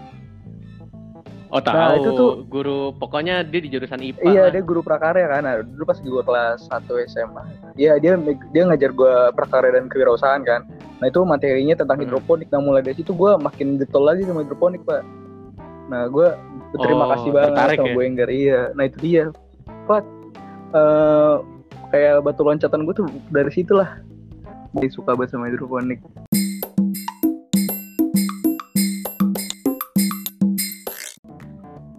Oh 1.55 1.63
tahu. 1.63 1.71
Nah, 1.73 1.95
itu 1.95 2.11
tuh- 2.13 2.37
guru 2.45 2.79
pokoknya 2.93 3.47
dia 3.47 3.61
di 3.61 3.71
jurusan 3.71 4.03
IPA. 4.03 4.27
iya 4.27 4.43
lah. 4.43 4.51
dia 4.51 4.61
guru 4.61 4.81
prakarya 4.81 5.27
kan 5.29 5.41
nah, 5.41 5.63
dulu 5.63 5.85
pas 5.85 5.97
gue 5.97 6.23
kelas 6.23 6.59
1 6.67 6.83
SMA 7.07 7.43
iya 7.77 7.95
dia 7.97 8.19
dia 8.51 8.63
ngajar 8.65 8.91
gue 8.91 9.15
prakarya 9.33 9.71
dan 9.73 9.87
kewirausahaan 9.87 10.43
kan 10.43 10.67
nah 10.97 11.07
itu 11.07 11.23
materinya 11.23 11.75
tentang 11.77 11.97
Hmm. 11.97 12.11
hidroponik 12.11 12.49
nah 12.49 12.59
mulai 12.59 12.81
dari 12.81 12.97
situ 12.97 13.13
gue 13.13 13.39
makin 13.39 13.77
getol 13.77 14.03
lagi 14.03 14.23
sama 14.23 14.43
hidroponik 14.43 14.83
pak 14.83 15.07
nah 15.85 16.07
gue 16.07 16.27
berterima 16.71 17.05
Oh, 17.05 17.11
kasih 17.13 17.31
banget 17.31 17.51
tertarik 17.53 17.77
sama 17.77 17.87
ya? 17.87 17.95
Bu 17.95 18.01
Enggar 18.03 18.29
iya 18.29 18.61
nah 18.73 18.85
itu 18.85 18.99
dia 19.01 19.25
pak 19.85 20.03
eh, 20.73 21.35
kayak 21.89 22.15
batu 22.21 22.43
loncatan 22.43 22.83
gue 22.83 22.95
tuh 22.97 23.07
dari 23.29 23.51
situlah 23.51 23.91
jadi 24.73 24.91
suka 24.91 25.15
banget 25.15 25.31
sama 25.31 25.47
hidroponik 25.47 26.03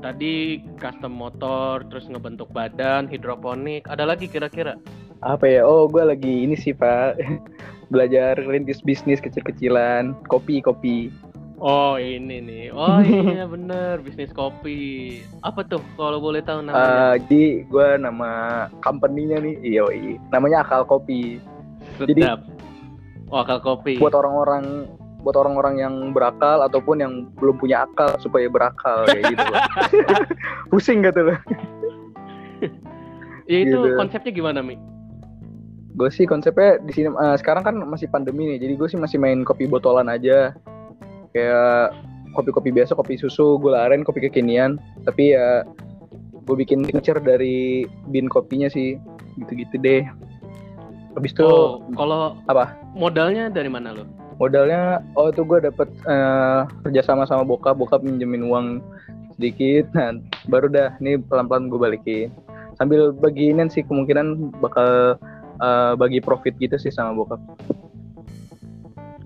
Tadi 0.05 0.61
custom 0.77 1.17
motor, 1.17 1.81
terus 1.89 2.05
ngebentuk 2.05 2.53
badan, 2.53 3.09
hidroponik. 3.09 3.89
Ada 3.89 4.05
lagi 4.05 4.29
kira-kira? 4.29 4.77
apa 5.25 5.47
ya 5.49 5.65
oh 5.65 5.89
gue 5.89 6.05
lagi 6.05 6.45
ini 6.45 6.53
sih 6.53 6.69
pak 6.69 7.17
belajar 7.93 8.37
rintis 8.37 8.77
bisnis 8.85 9.17
kecil-kecilan 9.17 10.13
kopi 10.29 10.61
kopi 10.61 11.09
Oh 11.55 11.95
ini 11.95 12.43
nih. 12.43 12.65
Oh 12.75 12.99
iya 12.99 13.47
bener 13.55 14.03
bisnis 14.03 14.29
kopi. 14.35 15.23
Apa 15.39 15.63
tuh 15.63 15.79
kalau 15.95 16.19
boleh 16.19 16.43
tahu 16.43 16.59
namanya? 16.61 17.15
Eh, 17.15 17.23
jadi 17.25 17.43
gue 17.71 17.87
nama 17.95 18.31
company-nya 18.83 19.39
nih 19.39 19.55
iya 19.63 19.87
iya. 19.87 20.19
namanya 20.35 20.67
akal 20.67 20.83
kopi 20.83 21.39
jadi- 21.97 22.27
Sedap. 22.27 22.43
Oh 23.31 23.39
akal 23.39 23.63
kopi. 23.63 23.95
buat 23.97 24.13
orang-orang 24.13 24.83
buat 25.25 25.33
orang-orang 25.35 25.81
yang 25.81 26.13
berakal 26.13 26.61
ataupun 26.61 27.01
yang 27.01 27.13
belum 27.41 27.57
punya 27.57 27.89
akal 27.89 28.13
supaya 28.21 28.45
berakal 28.45 29.09
kayak 29.09 29.33
gitu 29.33 29.41
Pak. 29.41 29.63
pusing 30.71 31.01
gak 31.01 31.17
tuh 31.17 31.33
lo 31.33 31.35
Ya 33.45 33.61
itu 33.61 33.77
gitu. 33.77 33.97
konsepnya 33.97 34.31
gimana 34.33 34.61
Mi? 34.61 34.77
gue 35.95 36.09
sih 36.11 36.27
konsepnya 36.27 36.75
di 36.83 36.91
sini 36.91 37.07
eh, 37.07 37.38
sekarang 37.39 37.63
kan 37.63 37.75
masih 37.88 38.11
pandemi 38.11 38.51
nih 38.51 38.67
jadi 38.67 38.73
gue 38.75 38.88
sih 38.91 38.99
masih 38.99 39.15
main 39.15 39.47
kopi 39.47 39.63
botolan 39.63 40.11
aja 40.11 40.51
kayak 41.31 41.95
kopi-kopi 42.35 42.75
biasa 42.75 42.99
kopi 42.99 43.15
susu 43.15 43.55
gula 43.55 43.88
aren 43.88 44.03
kopi 44.03 44.27
kekinian 44.27 44.75
tapi 45.07 45.31
ya 45.39 45.63
gue 46.45 46.55
bikin 46.59 46.83
signature 46.83 47.23
dari 47.23 47.88
bin 48.11 48.27
kopinya 48.27 48.67
sih 48.67 48.99
gitu-gitu 49.39 49.79
deh 49.79 50.03
habis 51.15 51.31
itu 51.31 51.47
Oh 51.47 51.79
kalau 51.95 52.35
apa? 52.51 52.75
Modalnya 52.91 53.47
dari 53.47 53.71
mana 53.71 53.95
lo? 53.95 54.03
Modalnya 54.38 55.00
oh 55.15 55.32
itu 55.32 55.41
gue 55.48 55.60
dapet 55.63 55.88
eh, 56.08 56.62
kerjasama 56.86 57.24
sama 57.28 57.48
bokap. 57.48 57.80
Bokap 57.80 58.04
minjemin 58.04 58.48
uang 58.48 58.84
sedikit. 59.36 59.89
Nah 59.95 60.19
baru 60.48 60.71
dah 60.71 60.95
ini 61.04 61.19
pelan-pelan 61.19 61.71
gue 61.71 61.80
balikin. 61.80 62.30
Sambil 62.76 63.15
bagiin 63.15 63.63
sih 63.71 63.84
kemungkinan 63.88 64.60
bakal 64.60 65.19
eh, 65.60 65.93
bagi 65.95 66.19
profit 66.19 66.56
gitu 66.60 66.76
sih 66.80 66.91
sama 66.91 67.15
bokap. 67.15 67.41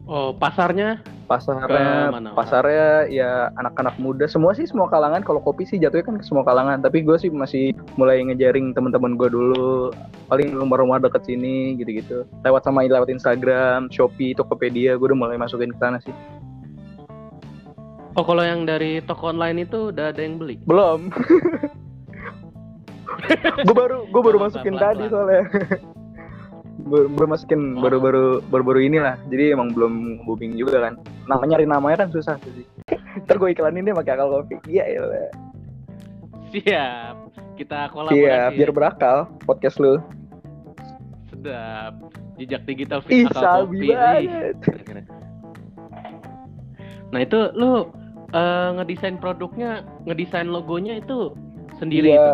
Oh 0.09 0.33
pasarnya? 0.33 0.97
Pasarnya 1.29 2.09
mana? 2.09 2.33
pasarnya 2.33 3.05
ya 3.05 3.53
anak-anak 3.61 3.95
muda. 4.01 4.25
Semua 4.25 4.57
sih 4.57 4.65
semua 4.65 4.89
kalangan. 4.89 5.21
Kalau 5.21 5.37
kopi 5.37 5.69
sih 5.69 5.77
jatuhnya 5.77 6.09
kan 6.09 6.15
ke 6.17 6.25
semua 6.25 6.41
kalangan. 6.41 6.81
Tapi 6.81 7.05
gue 7.05 7.13
sih 7.21 7.29
masih 7.29 7.77
mulai 8.01 8.25
ngejaring 8.25 8.73
teman-teman 8.73 9.13
gue 9.13 9.29
dulu. 9.29 9.93
Paling 10.25 10.57
rumah-rumah 10.57 10.97
deket 10.97 11.29
sini 11.29 11.77
gitu-gitu. 11.77 12.25
Lewat 12.41 12.65
sama 12.65 12.89
lewat 12.89 13.13
Instagram 13.13 13.93
Shopee 13.93 14.33
Tokopedia 14.33 14.97
gue 14.97 15.13
udah 15.13 15.19
mulai 15.29 15.37
masukin 15.37 15.69
ke 15.69 15.77
sana 15.77 16.01
sih. 16.01 16.11
Oh 18.17 18.25
kalau 18.25 18.41
yang 18.41 18.65
dari 18.65 18.99
toko 19.05 19.29
online 19.29 19.69
itu 19.69 19.93
udah 19.93 20.09
ada 20.09 20.19
yang 20.25 20.41
beli? 20.41 20.57
belum. 20.65 21.07
Gue 23.67 23.75
baru 23.75 24.07
gue 24.07 24.21
baru 24.21 24.37
masukin 24.39 24.79
tadi 24.79 25.05
soalnya 25.11 25.43
baru, 26.89 27.05
baru 27.07 27.27
masukin 27.29 27.61
Oh. 27.77 27.81
baru 27.81 27.97
baru 27.97 28.23
baru 28.49 28.63
baru 28.65 28.79
inilah 28.81 29.15
jadi 29.29 29.53
emang 29.53 29.71
belum 29.71 29.93
booming 30.25 30.53
juga 30.53 30.81
kan 30.81 30.93
nama 31.25 31.45
nyari 31.45 31.63
namanya 31.63 32.03
kan 32.03 32.09
susah 32.09 32.35
sih 32.41 32.65
ntar 33.23 33.37
gue 33.37 33.49
iklanin 33.49 33.85
deh 33.85 33.93
pakai 33.93 34.13
akal 34.13 34.33
kopi 34.33 34.57
iya 34.67 34.85
ya 34.85 35.01
Siap. 36.49 37.15
Kita 37.53 37.93
kolaborasi. 37.93 38.17
iya 38.17 38.49
biar 38.49 38.73
berakal 38.73 39.29
podcast 39.45 39.77
lu 39.77 40.01
Sedap. 41.29 41.93
Jejak 42.35 42.65
digital 42.65 43.05
ih 43.05 43.21
fit 43.21 43.29
akal 43.29 43.69
kopi. 43.69 43.93
Banget. 43.93 44.55
Nah 47.09 47.19
itu 47.19 47.39
lu 47.53 47.89
eh, 48.29 48.69
ngedesain 48.75 49.17
produknya, 49.17 49.81
ngedesain 50.05 50.47
logonya 50.47 50.97
itu 50.97 51.33
sendiri 51.77 52.13
itu. 52.13 52.33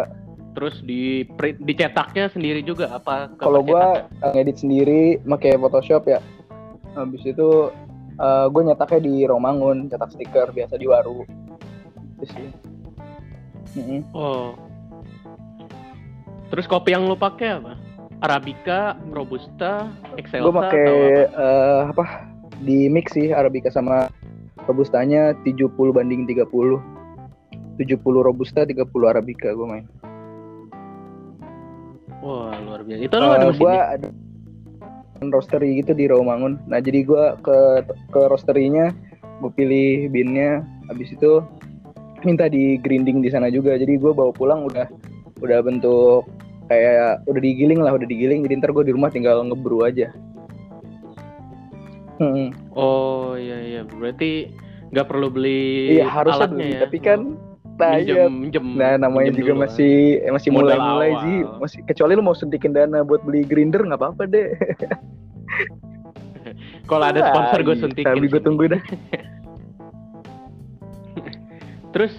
Terus 0.56 0.80
di 0.88 1.28
print, 1.36 1.60
dicetaknya 1.68 2.32
sendiri 2.32 2.64
juga 2.64 2.96
apa? 2.96 3.28
kalau 3.38 3.60
gue 3.60 3.86
ngedit 4.24 4.58
sendiri 4.64 5.20
pakai 5.28 5.60
Photoshop 5.60 6.08
ya 6.08 6.24
habis 6.96 7.22
itu 7.28 7.70
gue 8.50 8.62
nyetaknya 8.64 9.00
di 9.04 9.16
Romangun 9.28 9.92
cetak 9.92 10.16
stiker 10.16 10.48
biasa 10.56 10.80
di 10.80 10.88
Waru 10.88 11.28
Itu 12.16 12.26
sih 12.32 12.48
Mm-mm. 13.76 14.02
Oh. 14.16 14.56
Terus 16.48 16.64
kopi 16.72 16.96
yang 16.96 17.12
lu 17.12 17.20
pakai 17.20 17.60
apa? 17.60 17.76
Arabica, 18.24 18.96
Robusta, 19.12 19.92
Excelsa, 20.16 20.48
gue 20.48 20.54
pakai 20.56 20.88
apa? 21.28 21.36
eh, 21.36 21.82
apa 21.92 22.06
di 22.64 22.88
mix 22.88 23.12
sih 23.12 23.36
Arabica 23.36 23.68
sama 23.68 24.08
Robustanya 24.64 25.36
70 25.44 25.76
banding 25.92 26.24
30. 26.24 26.48
70 27.76 28.00
Robusta, 28.08 28.64
30 28.64 28.88
Arabica 29.04 29.52
gue 29.52 29.68
main. 29.68 29.86
Wah, 32.26 32.58
luar 32.58 32.82
biasa. 32.82 33.02
Itu 33.06 33.16
lo 33.22 33.28
ada 33.38 33.54
gua 33.54 33.76
ada 33.94 34.08
roastery 35.22 35.78
gitu 35.78 35.94
di 35.94 36.10
Rawamangun. 36.10 36.58
Nah, 36.66 36.82
jadi 36.82 37.06
gua 37.06 37.38
ke 37.46 37.86
ke 38.10 38.22
roasterynya 38.26 38.90
gue 39.44 39.52
pilih 39.52 40.08
binnya 40.16 40.64
habis 40.88 41.12
itu 41.12 41.44
minta 42.26 42.50
di 42.50 42.82
grinding 42.82 43.22
di 43.22 43.30
sana 43.30 43.54
juga. 43.54 43.78
Jadi 43.78 44.02
gua 44.02 44.18
bawa 44.18 44.34
pulang 44.34 44.66
udah 44.66 44.90
udah 45.46 45.60
bentuk 45.62 46.26
kayak 46.66 47.22
udah 47.30 47.42
digiling 47.46 47.78
lah, 47.86 47.94
udah 47.94 48.10
digiling. 48.10 48.42
Jadi 48.42 48.54
ntar 48.58 48.74
gue 48.74 48.90
di 48.90 48.94
rumah 48.98 49.14
tinggal 49.14 49.46
ngebrew 49.46 49.86
aja. 49.86 50.10
Hmm. 52.18 52.50
Oh 52.74 53.36
iya 53.38 53.60
iya, 53.62 53.82
berarti 53.86 54.50
nggak 54.96 55.08
perlu 55.12 55.28
beli 55.28 56.00
Iya 56.00 56.08
harusnya 56.08 56.48
alatnya 56.48 56.64
beli, 56.64 56.72
ya. 56.72 56.80
tapi 56.88 56.98
kan 57.04 57.20
nah, 57.36 57.55
minjem, 57.78 58.32
minjem, 58.32 58.66
nah 58.74 58.96
namanya 58.98 59.30
minjem 59.30 59.40
juga 59.42 59.52
dulu. 59.52 59.62
masih 59.64 59.94
eh, 60.20 60.32
masih 60.32 60.50
mulai-mulai 60.50 61.12
sih, 61.20 61.36
masih 61.60 61.80
kecuali 61.84 62.12
lu 62.14 62.22
mau 62.22 62.32
suntikin 62.32 62.72
dana 62.72 63.02
buat 63.02 63.20
beli 63.22 63.44
grinder 63.44 63.84
nggak 63.84 64.00
apa-apa 64.00 64.24
deh. 64.26 64.48
Kalau 66.86 67.02
ada 67.04 67.20
sponsor 67.26 67.60
gue 67.62 67.76
suntikin. 67.76 68.06
Tapi 68.06 68.26
gue 68.26 68.40
tunggu 68.40 68.70
dah. 68.70 68.82
Terus 71.92 72.14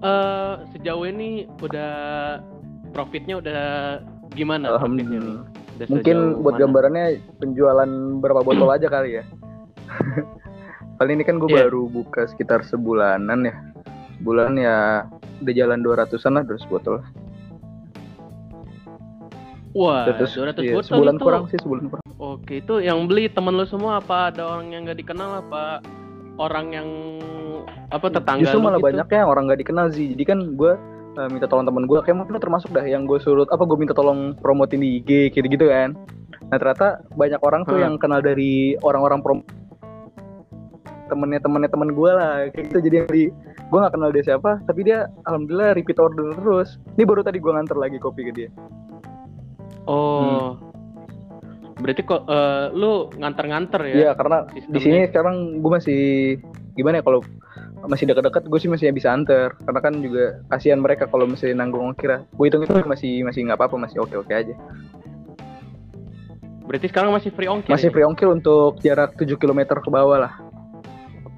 eh 0.00 0.54
sejauh 0.72 1.04
ini 1.04 1.28
udah 1.60 1.92
profitnya 2.90 3.38
udah 3.38 3.60
gimana? 4.30 4.74
Alhamdulillah. 4.74 5.44
Udah 5.76 5.86
Mungkin 5.88 6.16
buat 6.40 6.56
mana? 6.56 6.62
gambarannya 6.66 7.06
penjualan 7.36 7.90
berapa 8.20 8.40
botol 8.42 8.68
aja 8.76 8.88
kali 8.88 9.20
ya. 9.20 9.24
Kali 11.00 11.16
ini 11.16 11.24
kan 11.24 11.40
gue 11.40 11.48
Iya. 11.48 11.64
baru 11.64 11.88
buka 11.88 12.28
sekitar 12.28 12.60
sebulanan 12.60 13.48
ya. 13.48 13.56
Sebulan 14.20 14.52
ya 14.54 15.08
udah 15.40 15.54
jalan 15.56 15.80
200-an 15.80 16.32
lah 16.36 16.44
200 16.44 16.68
botol. 16.68 16.96
Wah, 19.70 20.02
200 20.04 20.34
200, 20.34 20.60
iya, 20.60 20.74
botol 20.74 20.82
sebulan 20.84 21.14
itu. 21.14 21.24
kurang 21.24 21.42
sih, 21.46 21.58
sebulan 21.62 21.84
kurang. 21.88 22.04
Oke, 22.18 22.58
itu 22.58 22.74
yang 22.78 23.06
beli 23.06 23.30
temen 23.30 23.54
lu 23.54 23.64
semua 23.64 23.96
apa 23.96 24.28
ada 24.28 24.42
orang 24.50 24.68
yang 24.68 24.82
nggak 24.84 24.98
dikenal 24.98 25.30
apa 25.40 25.78
orang 26.36 26.66
yang 26.70 26.88
apa 27.88 28.06
tetangga 28.08 28.44
Justru 28.44 28.58
malah 28.60 28.76
gitu? 28.76 28.86
banyak 28.90 29.08
ya 29.08 29.22
orang 29.24 29.46
nggak 29.46 29.60
dikenal 29.62 29.86
sih. 29.88 30.10
Jadi 30.10 30.24
kan 30.26 30.38
gue 30.52 30.72
eh, 31.12 31.28
minta 31.30 31.46
tolong 31.46 31.64
temen 31.64 31.86
gue, 31.86 31.98
kayak 32.02 32.18
mungkin 32.18 32.34
termasuk 32.36 32.70
dah 32.70 32.82
yang 32.82 33.06
gue 33.06 33.18
suruh 33.18 33.46
apa 33.46 33.62
gue 33.62 33.78
minta 33.78 33.94
tolong 33.94 34.34
promotin 34.36 34.82
di 34.82 34.98
IG 34.98 35.32
gitu 35.32 35.46
gitu 35.46 35.70
kan. 35.70 35.94
Nah 36.50 36.56
ternyata 36.58 37.06
banyak 37.14 37.38
orang 37.38 37.62
tuh 37.62 37.78
Hmm. 37.78 37.84
yang 37.84 37.94
kenal 37.96 38.18
dari 38.18 38.74
orang-orang 38.80 39.22
prom 39.22 39.38
temennya 41.10 41.42
temennya 41.42 41.70
temen 41.70 41.90
gue 41.92 42.10
lah 42.14 42.46
kayak 42.54 42.70
gitu 42.70 42.78
jadi 42.86 42.94
yang 43.04 43.08
di 43.10 43.24
gue 43.66 43.78
nggak 43.78 43.92
kenal 43.98 44.10
dia 44.14 44.24
siapa 44.24 44.62
tapi 44.64 44.80
dia 44.86 45.10
alhamdulillah 45.26 45.74
repeat 45.74 45.98
order 45.98 46.32
terus 46.38 46.78
ini 46.94 47.02
baru 47.02 47.26
tadi 47.26 47.42
gue 47.42 47.50
nganter 47.50 47.74
lagi 47.74 47.98
kopi 47.98 48.30
ke 48.30 48.32
dia 48.32 48.50
Oh. 49.88 50.54
Berarti 51.80 52.04
kok 52.04 52.28
eh, 52.28 52.64
lu 52.76 53.08
nganter-nganter 53.16 53.80
ya? 53.88 53.94
iya 53.96 54.10
karena 54.12 54.44
sistemnya? 54.52 54.74
di 54.76 54.78
sini 54.78 54.98
sekarang 55.08 55.36
gue 55.64 55.70
masih 55.72 56.02
gimana 56.76 57.00
ya 57.00 57.04
kalau 57.04 57.20
masih 57.88 58.04
dekat-dekat 58.04 58.44
gue 58.44 58.58
sih 58.60 58.68
masih 58.68 58.92
bisa 58.92 59.08
anter 59.08 59.56
karena 59.64 59.80
kan 59.80 59.94
juga 60.04 60.44
kasihan 60.52 60.76
mereka 60.76 61.08
kalau 61.08 61.24
masih 61.24 61.56
nanggung 61.56 61.96
kira 61.96 62.28
gue 62.28 62.44
hitung 62.44 62.60
itu 62.60 62.76
masih 62.84 63.24
masih 63.24 63.40
nggak 63.48 63.56
apa-apa 63.56 63.80
masih 63.80 64.04
oke 64.04 64.12
oke 64.20 64.32
aja 64.32 64.52
Berarti 66.70 66.86
sekarang 66.86 67.10
masih 67.10 67.34
free 67.34 67.50
ongkir. 67.50 67.72
masih 67.72 67.90
ya? 67.90 67.92
free 67.96 68.06
ongkir 68.06 68.28
untuk 68.30 68.78
jarak 68.84 69.16
7 69.18 69.34
km 69.40 69.80
ke 69.80 69.90
bawah 69.90 70.28
lah 70.28 70.32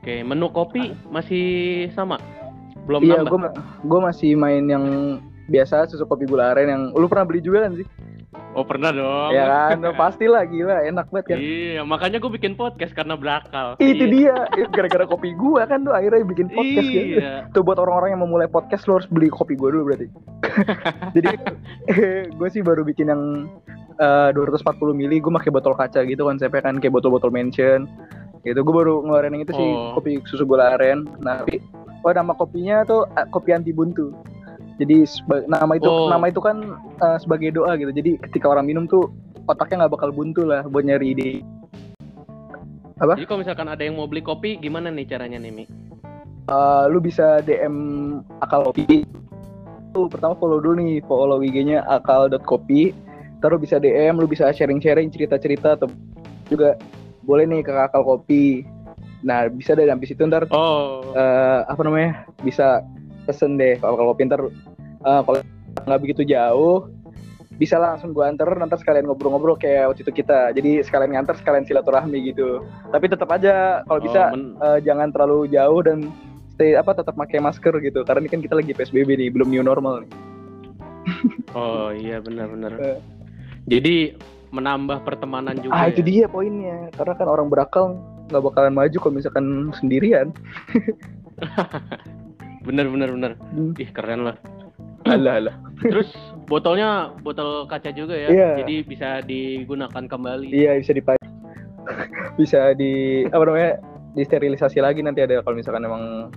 Oke, 0.03 0.19
menu 0.21 0.51
kopi 0.51 0.99
masih 1.07 1.47
sama? 1.95 2.19
Belum 2.83 3.07
iya 3.07 3.23
nambah? 3.23 3.31
gue 3.31 3.39
gue 3.87 4.01
masih 4.03 4.31
main 4.35 4.67
yang 4.67 4.85
biasa 5.47 5.87
susu 5.87 6.03
kopi 6.03 6.27
gula 6.27 6.51
aren 6.51 6.67
yang 6.67 6.83
lu 6.91 7.07
pernah 7.07 7.23
beli 7.23 7.39
juga 7.39 7.63
kan 7.63 7.79
sih 7.79 7.87
Oh, 8.53 8.67
pernah 8.67 8.91
dong. 8.91 9.31
ya 9.31 9.47
kan 9.47 9.79
Udah 9.81 9.95
pasti 9.95 10.27
lah 10.27 10.43
gila 10.43 10.83
enak 10.83 11.07
banget 11.07 11.27
kan 11.29 11.39
Iya, 11.39 11.81
makanya 11.85 12.19
gue 12.19 12.33
bikin 12.33 12.53
podcast 12.53 12.91
karena 12.93 13.15
berakal. 13.15 13.79
itu 13.79 14.03
Iya. 14.03 14.43
dia 14.51 14.67
gara-gara 14.69 15.07
kopi 15.07 15.33
gua 15.33 15.63
kan 15.65 15.87
tuh 15.87 15.95
akhirnya 15.95 16.27
bikin 16.27 16.51
podcast 16.51 16.83
kan 16.85 17.05
Iya. 17.07 17.33
Tuh 17.55 17.63
buat 17.63 17.79
orang-orang 17.79 18.11
yang 18.11 18.21
mau 18.21 18.31
mulai 18.33 18.51
podcast 18.51 18.85
lo 18.85 18.99
harus 18.99 19.07
beli 19.07 19.31
kopi 19.31 19.55
gue 19.55 19.69
dulu 19.71 19.87
berarti. 19.87 20.11
Jadi 21.15 21.29
gue 22.29 22.49
sih 22.51 22.61
baru 22.61 22.83
bikin 22.83 23.07
yang 23.07 23.23
eh, 23.97 24.29
240 24.35 24.67
mili, 24.93 25.17
gue 25.17 25.31
pakai 25.31 25.49
botol 25.49 25.73
kaca 25.73 26.03
gitu 26.03 26.27
konsepnya 26.27 26.59
kan 26.61 26.77
kayak 26.77 26.91
botol-botol 26.91 27.31
mention. 27.31 27.87
Gitu 28.43 28.59
gue 28.59 28.75
baru 28.75 29.03
ngeluarin 29.07 29.39
yang 29.39 29.45
itu 29.47 29.55
sih 29.55 29.71
Oh. 29.71 29.95
kopi 29.97 30.19
susu 30.27 30.43
gula 30.43 30.75
aren. 30.75 31.07
Nah, 31.23 31.43
tapi 31.43 31.63
oh 32.03 32.13
nama 32.13 32.35
kopinya 32.35 32.83
tuh 32.83 33.07
eh, 33.15 33.27
kopi 33.31 33.55
anti 33.55 33.71
buntu. 33.71 34.11
Jadi 34.83 35.07
nama 35.47 35.73
itu 35.79 35.87
Oh. 35.87 36.11
nama 36.11 36.27
itu 36.27 36.43
kan 36.43 36.59
eh, 36.99 37.19
sebagai 37.23 37.55
doa 37.55 37.79
gitu. 37.79 37.95
Jadi 37.95 38.19
ketika 38.31 38.51
orang 38.51 38.67
minum 38.67 38.85
tuh 38.91 39.11
otaknya 39.47 39.87
nggak 39.87 39.95
bakal 39.99 40.11
buntu 40.11 40.43
lah 40.43 40.67
buat 40.67 40.83
nyari 40.83 41.15
ide. 41.15 41.31
Apa? 42.99 43.19
Jadi 43.19 43.27
kalau 43.27 43.41
misalkan 43.43 43.67
ada 43.67 43.83
yang 43.83 43.99
mau 43.99 44.07
beli 44.07 44.23
kopi, 44.23 44.59
gimana 44.63 44.87
nih 44.87 45.07
caranya 45.11 45.39
nih, 45.43 45.51
Mi? 45.51 45.65
Eh, 46.43 46.85
lu 46.91 46.99
bisa 46.99 47.39
DM 47.43 47.75
akal 48.43 48.67
kopi 48.67 49.07
lu 49.93 50.09
pertama 50.09 50.33
follow 50.41 50.57
dulu 50.57 50.81
nih 50.81 51.05
follow 51.05 51.45
IG-nya 51.45 51.85
akal.kopi 51.85 52.97
terus 53.39 53.59
bisa 53.61 53.77
DM 53.77 54.17
lu 54.17 54.25
bisa 54.25 54.49
sharing-sharing 54.49 55.13
cerita-cerita 55.13 55.77
atau 55.77 55.87
juga 56.49 56.81
boleh 57.23 57.45
nih 57.47 57.61
ke 57.63 57.73
akal 57.73 58.03
kopi. 58.03 58.67
Nah 59.23 59.47
bisa 59.49 59.75
deh 59.79 59.87
habis 59.87 60.11
itu 60.11 60.23
ntar. 60.27 60.47
Oh. 60.51 61.15
eh, 61.15 61.61
apa 61.67 61.81
namanya? 61.83 62.27
Bisa 62.43 62.83
pesen 63.25 63.57
deh 63.57 63.79
kalau 63.79 63.95
akal 63.97 64.07
kopi 64.15 64.23
ntar. 64.27 64.41
Eh, 65.03 65.21
kalau 65.27 65.39
nggak 65.87 66.01
begitu 66.03 66.23
jauh 66.29 66.87
bisa 67.53 67.79
langsung 67.79 68.11
gua 68.11 68.27
anter 68.27 68.49
nanti 68.59 68.75
sekalian 68.81 69.07
ngobrol-ngobrol 69.07 69.55
kayak 69.55 69.95
waktu 69.95 70.03
itu 70.03 70.25
kita. 70.25 70.51
Jadi 70.51 70.83
sekalian 70.83 71.15
nganter 71.15 71.39
sekalian 71.39 71.63
silaturahmi 71.63 72.19
gitu. 72.35 72.65
Tapi 72.91 73.07
tetap 73.07 73.31
aja 73.31 73.87
kalau 73.87 74.01
bisa 74.03 74.33
Oh, 74.33 74.35
men- 74.35 74.57
eh, 74.59 74.79
jangan 74.83 75.09
terlalu 75.15 75.47
jauh 75.53 75.81
dan 75.87 76.11
stay 76.59 76.75
apa 76.75 76.91
tetap 76.97 77.15
pakai 77.15 77.39
masker 77.39 77.75
gitu. 77.79 78.03
Karena 78.03 78.27
ini 78.27 78.31
kan 78.35 78.41
kita 78.43 78.55
lagi 78.59 78.75
PSBB 78.75 79.15
nih 79.15 79.29
belum 79.31 79.49
new 79.53 79.63
normal 79.63 80.03
nih. 80.03 80.11
Oh 81.53 81.91
iya 81.93 82.19
benar-benar. 82.23 82.79
Jadi 83.69 84.17
menambah 84.53 85.03
pertemanan 85.03 85.57
juga. 85.59 85.73
ah 85.73 85.89
ya? 85.89 85.97
itu 85.97 86.01
dia 86.05 86.25
poinnya 86.29 86.93
karena 86.95 87.17
kan 87.17 87.27
orang 87.27 87.49
berakal 87.49 87.97
nggak 88.29 88.45
bakalan 88.45 88.77
maju 88.77 88.97
kalau 89.01 89.15
misalkan 89.17 89.73
sendirian. 89.77 90.31
Bener 92.63 92.87
bener 92.87 93.11
bener. 93.11 93.33
Hmm. 93.51 93.75
Ih 93.75 93.91
keren 93.91 94.23
lah. 94.23 94.37
alah 95.03 95.35
alah. 95.43 95.57
Terus 95.83 96.15
botolnya 96.47 97.11
botol 97.27 97.67
kaca 97.67 97.91
juga 97.91 98.15
ya. 98.15 98.29
Iya. 98.31 98.51
Jadi 98.63 98.75
bisa 98.87 99.19
digunakan 99.27 100.07
kembali. 100.07 100.55
Iya 100.55 100.79
bisa 100.79 100.95
dipakai 100.95 101.27
bisa 102.41 102.71
di 102.79 103.27
apa 103.27 103.43
namanya 103.43 103.83
disterilisasi 104.15 104.79
lagi 104.79 105.03
nanti 105.03 105.27
ada 105.27 105.43
kalau 105.43 105.59
misalkan 105.59 105.83
emang 105.83 106.31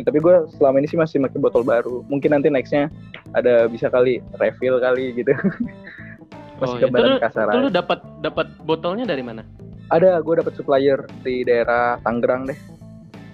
tapi 0.00 0.18
gue 0.20 0.34
selama 0.56 0.80
ini 0.80 0.88
sih 0.88 0.98
masih 1.00 1.20
pakai 1.24 1.40
botol 1.40 1.64
baru 1.66 2.00
mungkin 2.08 2.32
nanti 2.32 2.48
nextnya 2.48 2.88
ada 3.36 3.68
bisa 3.68 3.90
kali 3.92 4.22
refill 4.38 4.80
kali 4.80 5.12
gitu 5.12 5.32
masih 6.60 6.76
itu 6.76 6.84
gambaran 6.86 7.08
lu, 7.08 7.18
kasar 7.18 7.44
itu 7.48 7.58
lu 7.58 7.70
dapat 7.72 7.98
dapat 8.20 8.46
botolnya 8.62 9.04
dari 9.08 9.24
mana? 9.24 9.42
ada 9.90 10.22
gue 10.22 10.34
dapat 10.38 10.54
supplier 10.54 11.02
di 11.26 11.42
daerah 11.42 11.98
Tangerang 12.06 12.46
deh 12.46 12.58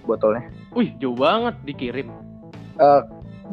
botolnya. 0.09 0.49
Wih 0.73 0.95
jauh 0.97 1.13
banget 1.13 1.55
dikirim. 1.67 2.09
Eh, 2.81 3.01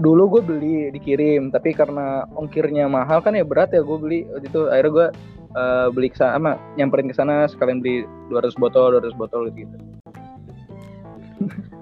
dulu 0.00 0.38
gue 0.38 0.42
beli 0.42 0.76
dikirim 0.90 1.52
tapi 1.54 1.70
karena 1.76 2.26
ongkirnya 2.34 2.88
mahal 2.90 3.20
kan 3.20 3.36
ya 3.36 3.44
berat 3.44 3.76
ya 3.76 3.84
gue 3.84 3.98
beli. 4.00 4.24
Waktu 4.32 4.48
itu 4.48 4.60
akhirnya 4.72 4.92
gue 4.94 5.06
eh, 5.54 5.86
beli 5.92 6.08
ke 6.08 6.16
sana 6.16 6.56
nyamperin 6.80 7.12
ke 7.12 7.16
sana 7.16 7.44
sekalian 7.50 7.84
beli 7.84 8.08
200 8.32 8.56
botol 8.56 8.96
200 8.96 9.20
botol 9.20 9.52
gitu. 9.52 9.76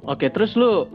Oke 0.13 0.27
terus 0.33 0.59
lu 0.59 0.91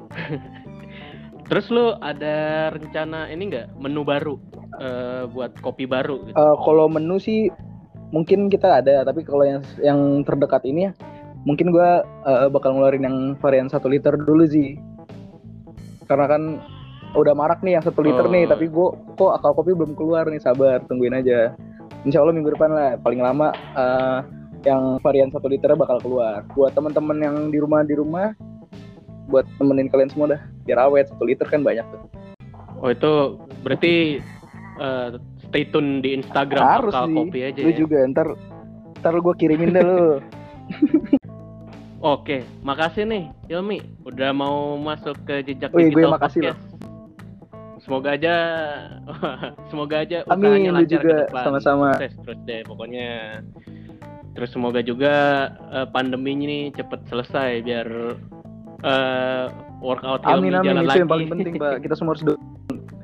terus 1.48 1.72
lu 1.72 1.96
ada 2.04 2.68
rencana 2.76 3.32
ini 3.32 3.48
nggak? 3.48 3.80
Menu 3.80 4.04
baru 4.04 4.36
eh, 4.80 5.24
buat 5.30 5.52
kopi 5.60 5.86
baru 5.86 6.24
gitu? 6.26 6.36
Eh, 6.36 6.56
kalau 6.64 6.86
menu 6.88 7.18
sih 7.18 7.50
mungkin 8.10 8.48
kita 8.48 8.80
ada 8.80 9.04
tapi 9.04 9.28
kalau 9.28 9.44
yang 9.44 9.60
yang 9.84 10.00
terdekat 10.24 10.64
ini 10.64 10.88
ya 10.88 10.92
mungkin 11.44 11.76
gue 11.76 11.90
eh, 12.04 12.48
bakal 12.48 12.76
ngeluarin 12.76 13.04
yang 13.04 13.18
varian 13.40 13.68
satu 13.68 13.92
liter 13.92 14.16
dulu 14.16 14.48
sih 14.48 14.80
karena 16.08 16.26
kan 16.28 16.42
udah 17.16 17.34
marak 17.36 17.60
nih 17.64 17.80
yang 17.80 17.84
satu 17.84 18.00
liter 18.04 18.24
Oh. 18.28 18.32
nih 18.32 18.48
tapi 18.48 18.68
gue 18.68 18.88
kok 19.16 19.32
akal 19.36 19.52
kopi 19.56 19.76
belum 19.76 19.96
keluar 19.96 20.28
nih 20.28 20.40
sabar 20.40 20.80
tungguin 20.88 21.16
aja 21.16 21.52
insya 22.04 22.24
Allah 22.24 22.36
minggu 22.36 22.56
depan 22.56 22.72
lah 22.72 22.96
paling 23.00 23.20
lama 23.20 23.52
eh, 23.76 24.20
yang 24.64 25.00
varian 25.00 25.32
satu 25.32 25.48
liter 25.48 25.72
bakal 25.76 26.00
keluar 26.00 26.44
buat 26.56 26.72
teman-teman 26.76 27.18
yang 27.20 27.36
di 27.52 27.60
rumah 27.60 27.84
di 27.84 27.96
rumah 27.96 28.32
buat 29.28 29.44
temenin 29.60 29.92
kalian 29.92 30.12
semua 30.12 30.36
dah 30.36 30.42
biar 30.64 30.80
awet 30.88 31.12
satu 31.12 31.24
liter 31.28 31.48
kan 31.48 31.60
banyak 31.64 31.84
tuh 31.92 32.02
Oh 32.78 32.94
itu 32.94 33.42
berarti 33.66 34.22
eh, 34.78 35.10
stay 35.44 35.64
tune 35.68 36.00
di 36.00 36.14
Instagram 36.14 36.64
harus 36.64 36.94
sih 36.94 37.14
kopi 37.14 37.40
aja 37.44 37.60
lu 37.60 37.72
ya. 37.72 37.78
juga 37.78 37.98
ntar 38.08 38.28
ntar 39.00 39.14
gue 39.16 39.34
kirimin 39.36 39.74
deh 39.74 39.84
lu 39.84 40.00
Oke, 41.98 42.46
makasih 42.62 43.10
nih 43.10 43.26
Ilmi 43.50 43.82
udah 44.06 44.30
mau 44.30 44.78
masuk 44.78 45.18
ke 45.26 45.42
jejak 45.42 45.74
Wih, 45.74 45.90
gue 45.90 46.06
digital 46.06 46.14
makasih 46.14 46.42
podcast. 46.46 46.62
Semoga 47.82 48.10
aja 48.14 48.36
semoga 49.74 49.96
aja 50.06 50.18
Amin, 50.28 50.46
usahanya 50.46 50.70
lu 50.70 50.78
lancar 50.78 50.92
juga. 50.94 51.10
ke 51.10 51.16
depan. 51.26 51.44
Sama-sama. 51.50 51.88
Sukses 51.98 52.14
terus 52.22 52.40
deh 52.46 52.62
pokoknya. 52.68 53.10
Terus 54.36 54.50
semoga 54.54 54.80
juga 54.86 55.14
eh, 55.74 55.88
pandemi 55.90 56.38
ini 56.38 56.60
cepet 56.70 57.00
selesai 57.10 57.66
biar 57.66 57.88
eh, 58.86 59.46
workout 59.80 60.22
Amin 60.22 60.54
amin 60.54 60.70
jalan 60.70 60.84
itu 60.84 60.90
lagi. 60.94 61.00
yang 61.02 61.10
paling 61.10 61.28
penting 61.32 61.54
pak. 61.58 61.80
Kita 61.86 61.96
semua 61.98 62.14
harus 62.14 62.24
do- 62.28 62.42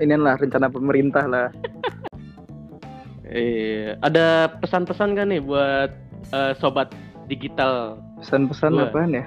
ini 0.01 0.17
lah 0.17 0.35
rencana 0.39 0.71
pemerintah 0.71 1.27
lah. 1.27 1.49
Iya, 3.33 3.97
ada 4.05 4.45
pesan-pesan 4.61 5.17
kan 5.17 5.33
nih 5.33 5.41
buat 5.41 5.89
eh, 6.37 6.53
sobat 6.61 6.93
digital 7.25 7.97
Pesan-pesan 8.21 8.77
apaan 8.77 9.09
ya? 9.09 9.25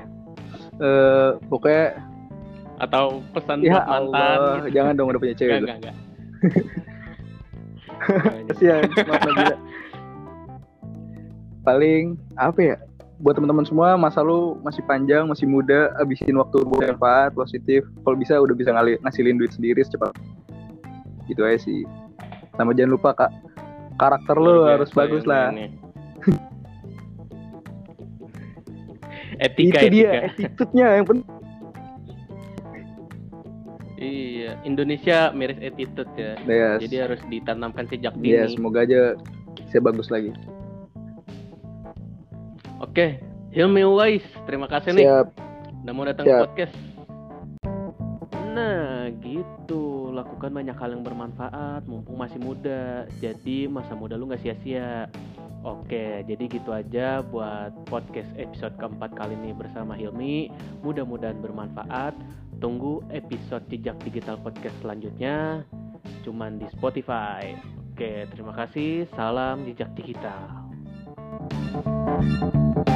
Eh 0.78 1.34
pokoknya 1.50 1.98
atau 2.78 3.18
pesan 3.34 3.66
ya 3.66 3.82
buat 3.82 3.88
mantan 3.88 4.14
Allah, 4.14 4.62
gitu. 4.62 4.78
jangan 4.78 4.94
dong 4.94 5.10
udah 5.10 5.20
punya 5.26 5.34
cewek. 5.34 5.58
Enggak, 5.58 5.82
enggak, 5.82 5.82
enggak. 5.82 5.96
Kasihan. 8.46 8.86
Paling 11.66 12.14
apa 12.38 12.60
ya? 12.62 12.78
Buat 13.16 13.40
teman-teman 13.40 13.64
semua, 13.64 13.96
masa 13.96 14.20
lu 14.20 14.60
masih 14.60 14.84
panjang, 14.84 15.24
masih 15.24 15.48
muda, 15.48 15.88
abisin 15.96 16.36
waktu 16.36 16.60
bermanfaat, 16.60 17.32
positif. 17.32 17.88
Kalau 18.04 18.12
bisa 18.12 18.36
udah 18.36 18.52
bisa 18.52 18.76
ngali, 18.76 19.00
ngasilin 19.00 19.40
duit 19.40 19.56
sendiri 19.56 19.80
secepat. 19.80 20.12
Gitu 21.24 21.40
aja 21.40 21.56
sih. 21.56 21.88
Sama 22.60 22.76
jangan 22.76 22.92
lupa 22.92 23.16
kak, 23.16 23.32
karakter 23.96 24.36
lu 24.36 24.60
Luar 24.60 24.76
harus 24.76 24.92
bagus 24.92 25.24
ini, 25.24 25.30
lah. 25.32 25.48
ini. 25.48 25.66
etika, 29.44 29.80
Itu 29.80 29.88
dia, 29.92 30.10
etika. 30.12 30.28
attitude-nya 30.52 30.86
yang 30.94 31.06
penting. 31.08 31.28
Iya, 33.96 34.60
Indonesia 34.62 35.32
miris 35.32 35.56
attitude 35.56 36.12
ya. 36.20 36.36
Yes. 36.44 36.84
Jadi 36.84 36.96
harus 37.00 37.20
ditanamkan 37.32 37.88
sejak 37.88 38.12
Ya, 38.20 38.44
dini. 38.44 38.52
semoga 38.52 38.84
aja 38.84 39.16
bisa 39.56 39.80
bagus 39.80 40.12
lagi. 40.12 40.36
Oke, 42.96 43.20
Hilmi 43.52 43.84
Uwais, 43.84 44.24
terima 44.48 44.64
kasih 44.72 44.96
nih 44.96 45.04
Siap. 45.04 45.28
udah 45.84 45.92
mau 45.92 46.08
datang 46.08 46.24
ke 46.24 46.32
Siap. 46.32 46.42
podcast. 46.48 46.76
Nah, 48.56 49.12
gitu. 49.20 50.08
Lakukan 50.16 50.48
banyak 50.48 50.72
hal 50.72 50.96
yang 50.96 51.04
bermanfaat 51.04 51.84
mumpung 51.84 52.16
masih 52.16 52.40
muda. 52.40 53.04
Jadi 53.20 53.68
masa 53.68 53.92
muda 53.92 54.16
lu 54.16 54.32
nggak 54.32 54.40
sia-sia. 54.40 55.12
Oke, 55.60 56.24
jadi 56.24 56.40
gitu 56.48 56.72
aja 56.72 57.20
buat 57.20 57.76
podcast 57.84 58.32
episode 58.40 58.72
keempat 58.80 59.12
kali 59.12 59.36
ini 59.44 59.52
bersama 59.52 59.92
Hilmi. 59.92 60.48
Mudah-mudahan 60.80 61.36
bermanfaat. 61.36 62.16
Tunggu 62.64 63.04
episode 63.12 63.68
Jejak 63.68 64.00
Digital 64.08 64.40
Podcast 64.40 64.72
selanjutnya. 64.80 65.68
Cuman 66.24 66.56
di 66.56 66.64
Spotify. 66.72 67.60
Oke, 67.92 68.24
terima 68.32 68.56
kasih. 68.56 69.04
Salam 69.12 69.68
Jejak 69.68 69.92
Digital. 69.92 70.65
Thank 72.28 72.88
you. 72.88 72.95